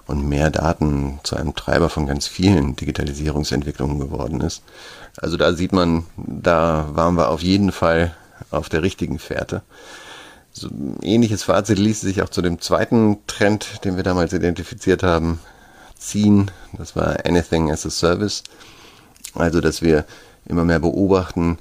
und 0.06 0.28
mehr 0.28 0.52
Daten 0.52 1.20
zu 1.24 1.36
einem 1.36 1.56
Treiber 1.56 1.90
von 1.90 2.06
ganz 2.06 2.28
vielen 2.28 2.76
Digitalisierungsentwicklungen 2.76 4.00
geworden 4.00 4.42
ist. 4.42 4.62
Also 5.18 5.38
da 5.38 5.54
sieht 5.54 5.74
man, 5.74 6.06
da 6.18 6.90
waren 6.94 7.16
wir 7.16 7.30
auf 7.30 7.42
jeden 7.42 7.72
Fall 7.72 8.16
auf 8.52 8.70
der 8.70 8.84
richtigen 8.84 9.20
Fährte. 9.20 9.64
So, 10.52 10.70
ähnliches 11.02 11.44
Fazit 11.44 11.80
ließ 11.80 12.02
sich 12.02 12.22
auch 12.22 12.30
zu 12.30 12.42
dem 12.42 12.60
zweiten 12.62 13.18
Trend, 13.28 13.84
den 13.86 13.96
wir 13.96 14.04
damals 14.04 14.34
identifiziert 14.34 15.04
haben, 15.04 15.40
ziehen. 15.98 16.52
Das 16.74 16.96
war 16.96 17.26
Anything 17.26 17.72
as 17.72 17.86
a 17.86 17.90
Service. 17.90 18.44
Also, 19.36 19.62
dass 19.62 19.82
wir 19.82 20.06
immer 20.50 20.66
mehr 20.66 20.80
beobachten, 20.80 21.58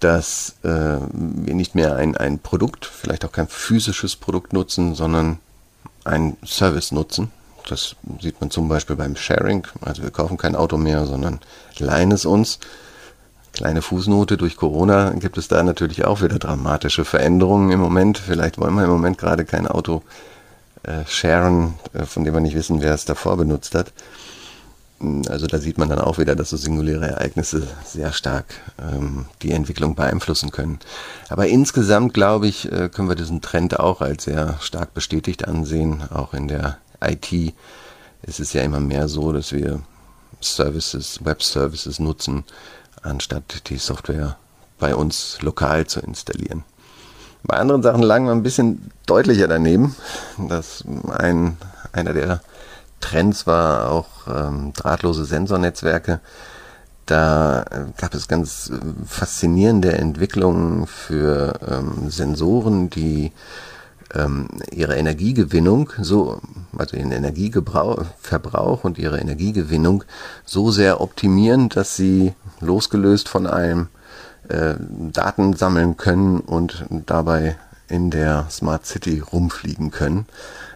dass 0.00 0.54
äh, 0.62 0.68
wir 0.68 1.54
nicht 1.54 1.74
mehr 1.74 1.96
ein, 1.96 2.16
ein 2.16 2.38
Produkt, 2.38 2.86
vielleicht 2.86 3.24
auch 3.24 3.32
kein 3.32 3.48
physisches 3.48 4.14
Produkt 4.14 4.52
nutzen, 4.52 4.94
sondern 4.94 5.38
ein 6.04 6.36
Service 6.46 6.92
nutzen. 6.92 7.30
Das 7.68 7.96
sieht 8.20 8.40
man 8.40 8.50
zum 8.50 8.68
Beispiel 8.68 8.96
beim 8.96 9.16
Sharing. 9.16 9.66
Also 9.80 10.02
wir 10.02 10.10
kaufen 10.10 10.36
kein 10.36 10.56
Auto 10.56 10.76
mehr, 10.76 11.04
sondern 11.06 11.40
leihen 11.78 12.12
es 12.12 12.24
uns. 12.24 12.60
Kleine 13.52 13.82
Fußnote, 13.82 14.36
durch 14.36 14.56
Corona 14.56 15.10
gibt 15.10 15.36
es 15.36 15.48
da 15.48 15.62
natürlich 15.62 16.04
auch 16.04 16.22
wieder 16.22 16.38
dramatische 16.38 17.04
Veränderungen 17.04 17.70
im 17.70 17.80
Moment. 17.80 18.18
Vielleicht 18.18 18.58
wollen 18.58 18.74
wir 18.74 18.84
im 18.84 18.90
Moment 18.90 19.18
gerade 19.18 19.44
kein 19.44 19.66
Auto 19.66 20.02
äh, 20.84 21.04
sharen, 21.06 21.74
äh, 21.92 22.04
von 22.04 22.24
dem 22.24 22.34
wir 22.34 22.40
nicht 22.40 22.54
wissen, 22.54 22.80
wer 22.80 22.94
es 22.94 23.04
davor 23.04 23.36
benutzt 23.36 23.74
hat. 23.74 23.92
Also 25.28 25.46
da 25.46 25.58
sieht 25.58 25.78
man 25.78 25.88
dann 25.88 26.00
auch 26.00 26.18
wieder, 26.18 26.34
dass 26.34 26.50
so 26.50 26.56
singuläre 26.56 27.06
Ereignisse 27.06 27.68
sehr 27.84 28.12
stark 28.12 28.46
ähm, 28.80 29.26
die 29.42 29.52
Entwicklung 29.52 29.94
beeinflussen 29.94 30.50
können. 30.50 30.80
Aber 31.28 31.46
insgesamt, 31.46 32.14
glaube 32.14 32.48
ich, 32.48 32.70
äh, 32.72 32.88
können 32.88 33.08
wir 33.08 33.14
diesen 33.14 33.40
Trend 33.40 33.78
auch 33.78 34.00
als 34.00 34.24
sehr 34.24 34.56
stark 34.60 34.94
bestätigt 34.94 35.46
ansehen. 35.46 36.02
Auch 36.10 36.34
in 36.34 36.48
der 36.48 36.78
IT 37.00 37.32
ist 38.22 38.40
es 38.40 38.52
ja 38.52 38.62
immer 38.62 38.80
mehr 38.80 39.08
so, 39.08 39.32
dass 39.32 39.52
wir 39.52 39.80
Services, 40.40 41.24
Web-Services 41.24 42.00
nutzen, 42.00 42.44
anstatt 43.02 43.68
die 43.68 43.78
Software 43.78 44.36
bei 44.80 44.94
uns 44.96 45.38
lokal 45.42 45.86
zu 45.86 46.00
installieren. 46.00 46.64
Bei 47.44 47.56
anderen 47.56 47.82
Sachen 47.82 48.02
lagen 48.02 48.26
wir 48.26 48.32
ein 48.32 48.42
bisschen 48.42 48.90
deutlicher 49.06 49.48
daneben. 49.48 49.94
dass 50.48 50.84
ein, 51.08 51.56
einer 51.92 52.12
der 52.12 52.40
Trends 53.00 53.46
war 53.46 53.90
auch 53.90 54.06
ähm, 54.28 54.72
drahtlose 54.74 55.24
Sensornetzwerke. 55.24 56.20
Da 57.06 57.62
äh, 57.62 57.84
gab 57.96 58.14
es 58.14 58.28
ganz 58.28 58.70
äh, 58.70 58.78
faszinierende 59.06 59.92
Entwicklungen 59.92 60.86
für 60.86 61.58
ähm, 61.66 62.10
Sensoren, 62.10 62.90
die 62.90 63.32
ähm, 64.14 64.48
ihre 64.70 64.96
Energiegewinnung 64.96 65.90
so, 66.00 66.40
also 66.76 66.96
ihren 66.96 67.12
Energieverbrauch 67.12 68.84
und 68.84 68.98
ihre 68.98 69.20
Energiegewinnung 69.20 70.04
so 70.44 70.70
sehr 70.70 71.00
optimieren, 71.00 71.68
dass 71.68 71.96
sie 71.96 72.34
losgelöst 72.60 73.28
von 73.28 73.46
einem 73.46 73.88
äh, 74.48 74.74
Daten 74.78 75.54
sammeln 75.54 75.96
können 75.96 76.40
und 76.40 76.84
dabei 76.90 77.56
in 77.88 78.10
der 78.10 78.46
Smart 78.50 78.86
City 78.86 79.20
rumfliegen 79.20 79.90
können. 79.90 80.26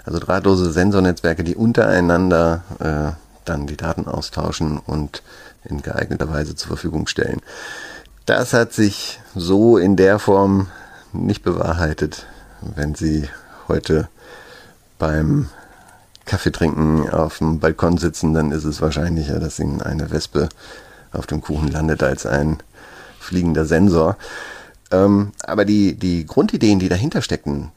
Also 0.04 0.18
drahtlose 0.18 0.72
Sensornetzwerke, 0.72 1.44
die 1.44 1.54
untereinander 1.54 2.62
äh, 2.80 3.16
dann 3.44 3.66
die 3.66 3.76
Daten 3.76 4.06
austauschen 4.06 4.78
und 4.78 5.22
in 5.64 5.82
geeigneter 5.82 6.28
Weise 6.28 6.56
zur 6.56 6.68
Verfügung 6.68 7.06
stellen. 7.06 7.40
Das 8.26 8.52
hat 8.52 8.72
sich 8.72 9.20
so 9.34 9.78
in 9.78 9.96
der 9.96 10.18
Form 10.18 10.68
nicht 11.12 11.42
bewahrheitet, 11.42 12.26
wenn 12.60 12.94
Sie 12.94 13.28
heute 13.68 14.08
beim 14.98 15.48
Kaffeetrinken 16.24 17.10
auf 17.10 17.38
dem 17.38 17.58
Balkon 17.58 17.98
sitzen, 17.98 18.32
dann 18.32 18.52
ist 18.52 18.64
es 18.64 18.80
wahrscheinlicher, 18.80 19.40
dass 19.40 19.58
Ihnen 19.58 19.82
eine 19.82 20.10
Wespe 20.10 20.48
auf 21.12 21.26
dem 21.26 21.40
Kuchen 21.40 21.68
landet 21.68 22.02
als 22.02 22.26
ein 22.26 22.58
fliegender 23.18 23.64
Sensor. 23.64 24.16
Ähm, 24.92 25.32
aber 25.42 25.64
die, 25.64 25.94
die 25.94 26.26
Grundideen, 26.26 26.78
die 26.78 26.88
dahinter 26.88 27.22
stecken, 27.22 27.72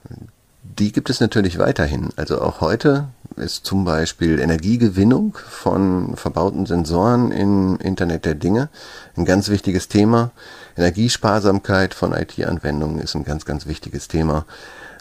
die 0.61 0.91
gibt 0.91 1.09
es 1.09 1.19
natürlich 1.19 1.57
weiterhin. 1.57 2.09
Also 2.17 2.41
auch 2.41 2.61
heute 2.61 3.07
ist 3.37 3.65
zum 3.65 3.85
Beispiel 3.85 4.39
Energiegewinnung 4.39 5.37
von 5.49 6.15
verbauten 6.15 6.65
Sensoren 6.65 7.31
im 7.31 7.77
Internet 7.77 8.25
der 8.25 8.35
Dinge 8.35 8.69
ein 9.15 9.25
ganz 9.25 9.49
wichtiges 9.49 9.87
Thema. 9.87 10.31
Energiesparsamkeit 10.77 11.93
von 11.93 12.13
IT-Anwendungen 12.13 12.99
ist 12.99 13.15
ein 13.15 13.23
ganz, 13.23 13.45
ganz 13.45 13.65
wichtiges 13.65 14.07
Thema. 14.07 14.45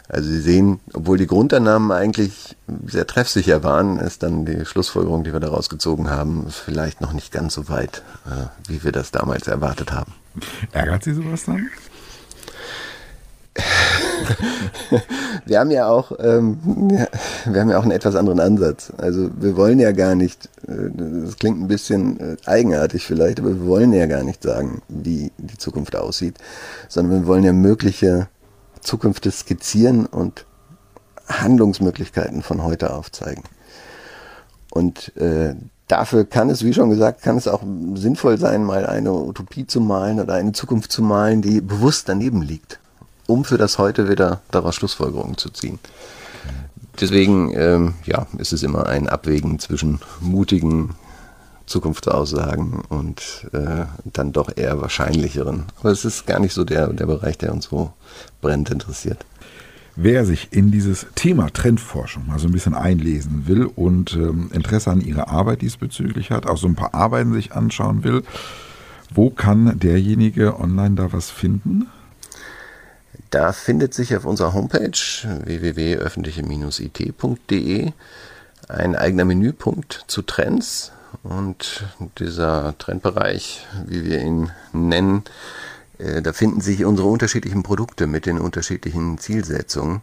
Also 0.07 0.29
Sie 0.29 0.41
sehen, 0.41 0.79
obwohl 0.93 1.17
die 1.17 1.27
Grundannahmen 1.27 1.91
eigentlich 1.91 2.55
sehr 2.85 3.07
treffsicher 3.07 3.63
waren, 3.63 3.99
ist 3.99 4.21
dann 4.21 4.45
die 4.45 4.65
Schlussfolgerung, 4.65 5.23
die 5.23 5.33
wir 5.33 5.39
daraus 5.39 5.67
gezogen 5.67 6.11
haben, 6.11 6.47
vielleicht 6.49 7.01
noch 7.01 7.11
nicht 7.11 7.31
ganz 7.31 7.55
so 7.55 7.69
weit, 7.69 8.03
äh, 8.27 8.45
wie 8.69 8.83
wir 8.83 8.91
das 8.91 9.11
damals 9.11 9.47
erwartet 9.47 9.91
haben. 9.91 10.13
Ärgert 10.71 11.03
Sie 11.03 11.13
sowas 11.13 11.45
dann? 11.45 11.69
wir 15.45 15.59
haben 15.59 15.71
ja 15.71 15.87
auch, 15.87 16.11
ähm, 16.19 16.59
wir 17.45 17.61
haben 17.61 17.69
ja 17.69 17.77
auch 17.77 17.83
einen 17.83 17.91
etwas 17.91 18.15
anderen 18.15 18.39
Ansatz. 18.39 18.91
Also 18.97 19.29
wir 19.39 19.55
wollen 19.55 19.79
ja 19.79 19.91
gar 19.91 20.15
nicht, 20.15 20.49
äh, 20.67 20.89
das 21.23 21.37
klingt 21.37 21.59
ein 21.59 21.67
bisschen 21.67 22.19
äh, 22.19 22.37
eigenartig 22.45 23.05
vielleicht, 23.05 23.39
aber 23.39 23.49
wir 23.49 23.65
wollen 23.65 23.93
ja 23.93 24.05
gar 24.05 24.23
nicht 24.23 24.43
sagen, 24.43 24.81
wie 24.87 25.31
die 25.37 25.57
Zukunft 25.57 25.95
aussieht, 25.95 26.37
sondern 26.87 27.21
wir 27.21 27.27
wollen 27.27 27.43
ja 27.43 27.53
mögliche 27.53 28.27
Zukünfte 28.81 29.31
skizzieren 29.31 30.05
und 30.05 30.45
Handlungsmöglichkeiten 31.27 32.43
von 32.43 32.63
heute 32.63 32.93
aufzeigen. 32.93 33.43
Und 34.71 35.15
äh, 35.17 35.55
dafür 35.87 36.25
kann 36.25 36.49
es, 36.49 36.63
wie 36.63 36.73
schon 36.73 36.89
gesagt, 36.89 37.23
kann 37.23 37.37
es 37.37 37.47
auch 37.47 37.63
sinnvoll 37.95 38.37
sein, 38.37 38.63
mal 38.63 38.85
eine 38.85 39.13
Utopie 39.13 39.65
zu 39.65 39.81
malen 39.81 40.19
oder 40.19 40.35
eine 40.35 40.51
Zukunft 40.51 40.91
zu 40.91 41.01
malen, 41.01 41.41
die 41.41 41.61
bewusst 41.61 42.09
daneben 42.09 42.41
liegt 42.41 42.79
um 43.27 43.45
für 43.45 43.57
das 43.57 43.77
heute 43.77 44.09
wieder 44.09 44.41
daraus 44.51 44.75
Schlussfolgerungen 44.75 45.37
zu 45.37 45.49
ziehen. 45.49 45.79
Deswegen 46.99 47.53
ähm, 47.55 47.93
ja, 48.05 48.27
ist 48.37 48.53
es 48.53 48.63
immer 48.63 48.87
ein 48.87 49.09
Abwägen 49.09 49.59
zwischen 49.59 49.99
mutigen 50.21 50.95
Zukunftsaussagen 51.65 52.81
und 52.89 53.47
äh, 53.51 53.85
dann 54.05 54.31
doch 54.31 54.55
eher 54.55 54.81
wahrscheinlicheren. 54.81 55.63
Aber 55.79 55.91
es 55.91 56.05
ist 56.05 56.27
gar 56.27 56.39
nicht 56.39 56.53
so 56.53 56.63
der, 56.63 56.87
der 56.93 57.07
Bereich, 57.07 57.37
der 57.37 57.51
uns 57.51 57.65
so 57.65 57.91
brennend 58.41 58.69
interessiert. 58.69 59.25
Wer 59.97 60.25
sich 60.25 60.49
in 60.51 60.71
dieses 60.71 61.07
Thema 61.15 61.49
Trendforschung 61.51 62.27
mal 62.27 62.37
so 62.37 62.47
ein 62.47 62.51
bisschen 62.51 62.75
einlesen 62.75 63.47
will 63.47 63.65
und 63.65 64.13
ähm, 64.13 64.49
Interesse 64.53 64.91
an 64.91 65.01
ihrer 65.01 65.29
Arbeit 65.29 65.61
diesbezüglich 65.61 66.31
hat, 66.31 66.47
auch 66.47 66.57
so 66.57 66.67
ein 66.67 66.75
paar 66.75 66.93
Arbeiten 66.93 67.33
sich 67.33 67.53
anschauen 67.53 68.03
will, 68.03 68.23
wo 69.13 69.29
kann 69.29 69.79
derjenige 69.79 70.59
online 70.59 70.95
da 70.95 71.13
was 71.13 71.29
finden? 71.29 71.87
Da 73.29 73.53
findet 73.53 73.93
sich 73.93 74.15
auf 74.15 74.25
unserer 74.25 74.53
Homepage 74.53 74.91
www.öffentliche-it.de 74.91 77.91
ein 78.67 78.95
eigener 78.95 79.25
Menüpunkt 79.25 80.05
zu 80.07 80.23
Trends 80.23 80.91
und 81.23 81.83
dieser 82.17 82.77
Trendbereich, 82.77 83.65
wie 83.85 84.05
wir 84.05 84.21
ihn 84.21 84.51
nennen, 84.73 85.23
äh, 85.97 86.21
da 86.21 86.33
finden 86.33 86.61
sich 86.61 86.85
unsere 86.85 87.07
unterschiedlichen 87.07 87.63
Produkte 87.63 88.07
mit 88.07 88.25
den 88.25 88.39
unterschiedlichen 88.39 89.17
Zielsetzungen, 89.17 90.01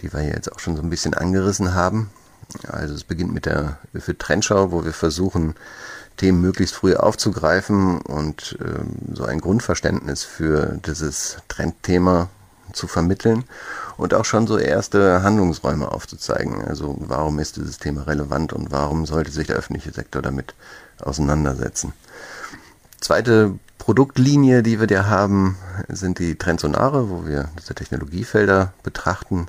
die 0.00 0.12
wir 0.12 0.22
jetzt 0.22 0.52
auch 0.52 0.58
schon 0.58 0.76
so 0.76 0.82
ein 0.82 0.90
bisschen 0.90 1.14
angerissen 1.14 1.74
haben. 1.74 2.10
Also 2.68 2.94
es 2.94 3.04
beginnt 3.04 3.34
mit 3.34 3.46
der 3.46 3.78
für 3.94 4.16
Trendschau, 4.16 4.70
wo 4.70 4.84
wir 4.84 4.92
versuchen, 4.92 5.54
Themen 6.16 6.40
möglichst 6.40 6.74
früh 6.74 6.94
aufzugreifen 6.94 8.00
und 8.00 8.56
ähm, 8.60 9.14
so 9.14 9.24
ein 9.24 9.40
Grundverständnis 9.40 10.24
für 10.24 10.78
dieses 10.86 11.38
Trendthema 11.48 12.30
zu 12.76 12.86
vermitteln 12.86 13.44
und 13.96 14.14
auch 14.14 14.24
schon 14.24 14.46
so 14.46 14.58
erste 14.58 15.22
Handlungsräume 15.22 15.90
aufzuzeigen. 15.90 16.64
Also 16.64 16.96
warum 16.98 17.38
ist 17.38 17.56
dieses 17.56 17.78
Thema 17.78 18.06
relevant 18.06 18.52
und 18.52 18.70
warum 18.70 19.06
sollte 19.06 19.30
sich 19.30 19.46
der 19.46 19.56
öffentliche 19.56 19.92
Sektor 19.92 20.22
damit 20.22 20.54
auseinandersetzen. 21.00 21.92
Zweite 23.00 23.58
Produktlinie, 23.78 24.62
die 24.62 24.80
wir 24.80 24.86
da 24.86 25.06
haben, 25.06 25.56
sind 25.88 26.18
die 26.18 26.36
Trendsonare, 26.36 27.10
wo 27.10 27.26
wir 27.26 27.50
diese 27.58 27.74
Technologiefelder 27.74 28.72
betrachten. 28.82 29.46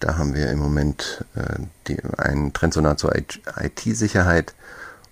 Da 0.00 0.16
haben 0.16 0.34
wir 0.34 0.50
im 0.50 0.58
Moment 0.58 1.24
äh, 1.36 1.60
die, 1.86 1.98
einen 2.16 2.52
Trendsonar 2.52 2.96
zur 2.96 3.14
IT-Sicherheit 3.14 4.54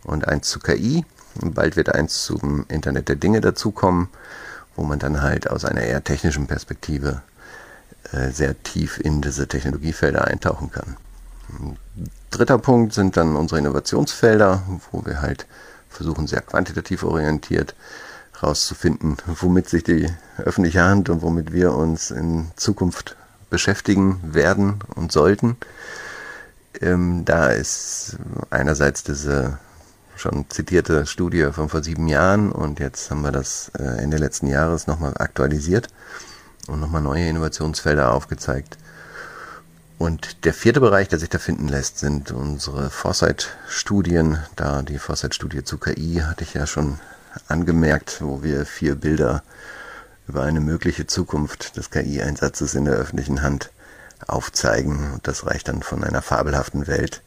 und 0.02 0.26
eins 0.26 0.48
zu 0.48 0.60
KI. 0.60 1.04
bald 1.40 1.76
wird 1.76 1.94
eins 1.94 2.24
zum 2.24 2.64
Internet 2.68 3.08
der 3.08 3.16
Dinge 3.16 3.40
dazukommen, 3.40 4.08
wo 4.74 4.82
man 4.82 4.98
dann 4.98 5.22
halt 5.22 5.50
aus 5.50 5.64
einer 5.64 5.82
eher 5.82 6.02
technischen 6.02 6.46
Perspektive 6.46 7.22
sehr 8.30 8.60
tief 8.62 8.98
in 8.98 9.20
diese 9.20 9.46
Technologiefelder 9.48 10.26
eintauchen 10.26 10.70
kann. 10.70 10.96
Dritter 12.30 12.58
Punkt 12.58 12.92
sind 12.92 13.16
dann 13.16 13.36
unsere 13.36 13.58
Innovationsfelder, 13.58 14.62
wo 14.90 15.04
wir 15.04 15.22
halt 15.22 15.46
versuchen, 15.88 16.26
sehr 16.26 16.42
quantitativ 16.42 17.02
orientiert 17.02 17.74
herauszufinden, 18.40 19.16
womit 19.26 19.68
sich 19.68 19.82
die 19.82 20.08
öffentliche 20.38 20.82
Hand 20.82 21.08
und 21.08 21.22
womit 21.22 21.52
wir 21.52 21.72
uns 21.72 22.10
in 22.10 22.50
Zukunft 22.56 23.16
beschäftigen 23.50 24.20
werden 24.22 24.80
und 24.94 25.10
sollten. 25.10 25.56
Ähm, 26.80 27.24
da 27.24 27.48
ist 27.48 28.16
einerseits 28.50 29.02
diese 29.02 29.58
schon 30.16 30.46
zitierte 30.50 31.06
Studie 31.06 31.48
von 31.52 31.68
vor 31.68 31.82
sieben 31.82 32.08
Jahren 32.08 32.52
und 32.52 32.78
jetzt 32.80 33.10
haben 33.10 33.22
wir 33.22 33.32
das 33.32 33.70
äh, 33.78 33.82
Ende 33.82 34.18
letzten 34.18 34.48
Jahres 34.48 34.86
nochmal 34.86 35.14
aktualisiert 35.18 35.88
und 36.68 36.80
nochmal 36.80 37.02
neue 37.02 37.28
Innovationsfelder 37.28 38.12
aufgezeigt. 38.12 38.78
Und 39.98 40.44
der 40.44 40.54
vierte 40.54 40.80
Bereich, 40.80 41.08
der 41.08 41.18
sich 41.18 41.28
da 41.28 41.38
finden 41.38 41.66
lässt, 41.66 41.98
sind 41.98 42.30
unsere 42.30 42.88
Foresight-Studien. 42.88 44.38
Da 44.54 44.82
die 44.82 44.98
Foresight-Studie 44.98 45.64
zu 45.64 45.78
KI 45.78 46.22
hatte 46.24 46.44
ich 46.44 46.54
ja 46.54 46.66
schon 46.66 47.00
angemerkt, 47.48 48.22
wo 48.22 48.42
wir 48.44 48.64
vier 48.64 48.94
Bilder 48.94 49.42
über 50.28 50.42
eine 50.42 50.60
mögliche 50.60 51.06
Zukunft 51.06 51.76
des 51.76 51.90
KI-Einsatzes 51.90 52.74
in 52.74 52.84
der 52.84 52.94
öffentlichen 52.94 53.42
Hand 53.42 53.70
aufzeigen. 54.26 55.14
Und 55.14 55.26
das 55.26 55.46
reicht 55.46 55.66
dann 55.66 55.82
von 55.82 56.04
einer 56.04 56.22
fabelhaften 56.22 56.86
Welt 56.86 57.22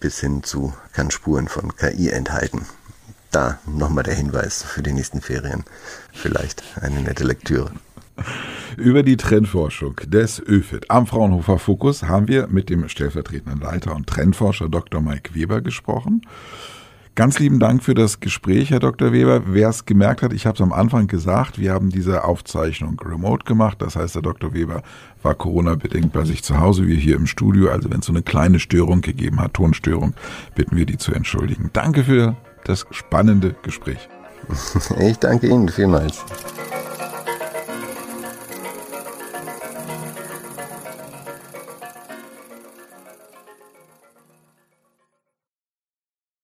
bis 0.00 0.18
hin 0.18 0.42
zu 0.42 0.72
kann 0.94 1.10
Spuren 1.10 1.46
von 1.46 1.76
KI 1.76 2.08
enthalten. 2.08 2.66
Da 3.30 3.58
nochmal 3.66 4.02
der 4.02 4.14
Hinweis 4.14 4.62
für 4.62 4.82
die 4.82 4.92
nächsten 4.92 5.20
Ferien. 5.20 5.64
Vielleicht 6.12 6.64
eine 6.80 7.00
nette 7.02 7.22
Lektüre. 7.22 7.70
Über 8.76 9.02
die 9.02 9.16
Trendforschung 9.16 9.96
des 10.06 10.40
ÖFIT 10.40 10.90
am 10.90 11.06
Fraunhofer 11.06 11.58
Fokus 11.58 12.04
haben 12.04 12.28
wir 12.28 12.46
mit 12.48 12.70
dem 12.70 12.88
stellvertretenden 12.88 13.60
Leiter 13.60 13.94
und 13.94 14.06
Trendforscher 14.06 14.68
Dr. 14.68 15.00
Mike 15.00 15.34
Weber 15.34 15.60
gesprochen. 15.60 16.22
Ganz 17.16 17.38
lieben 17.38 17.58
Dank 17.58 17.82
für 17.82 17.94
das 17.94 18.20
Gespräch, 18.20 18.70
Herr 18.70 18.78
Dr. 18.78 19.12
Weber. 19.12 19.42
Wer 19.46 19.68
es 19.68 19.84
gemerkt 19.84 20.22
hat, 20.22 20.32
ich 20.32 20.46
habe 20.46 20.54
es 20.54 20.60
am 20.60 20.72
Anfang 20.72 21.06
gesagt, 21.08 21.58
wir 21.58 21.72
haben 21.72 21.90
diese 21.90 22.24
Aufzeichnung 22.24 22.98
remote 23.04 23.44
gemacht. 23.44 23.82
Das 23.82 23.96
heißt, 23.96 24.14
der 24.14 24.22
Dr. 24.22 24.54
Weber 24.54 24.82
war 25.22 25.34
Corona-bedingt 25.34 26.12
bei 26.12 26.24
sich 26.24 26.44
zu 26.44 26.60
Hause, 26.60 26.86
wir 26.86 26.96
hier 26.96 27.16
im 27.16 27.26
Studio. 27.26 27.70
Also 27.70 27.90
wenn 27.90 28.00
es 28.00 28.06
so 28.06 28.12
eine 28.12 28.22
kleine 28.22 28.60
Störung 28.60 29.00
gegeben 29.00 29.40
hat, 29.40 29.54
Tonstörung, 29.54 30.14
bitten 30.54 30.76
wir 30.76 30.86
die 30.86 30.98
zu 30.98 31.12
entschuldigen. 31.12 31.70
Danke 31.72 32.04
für 32.04 32.36
das 32.64 32.86
spannende 32.90 33.56
Gespräch. 33.62 34.08
Ich 35.00 35.18
danke 35.18 35.48
Ihnen 35.48 35.68
vielmals. 35.68 36.24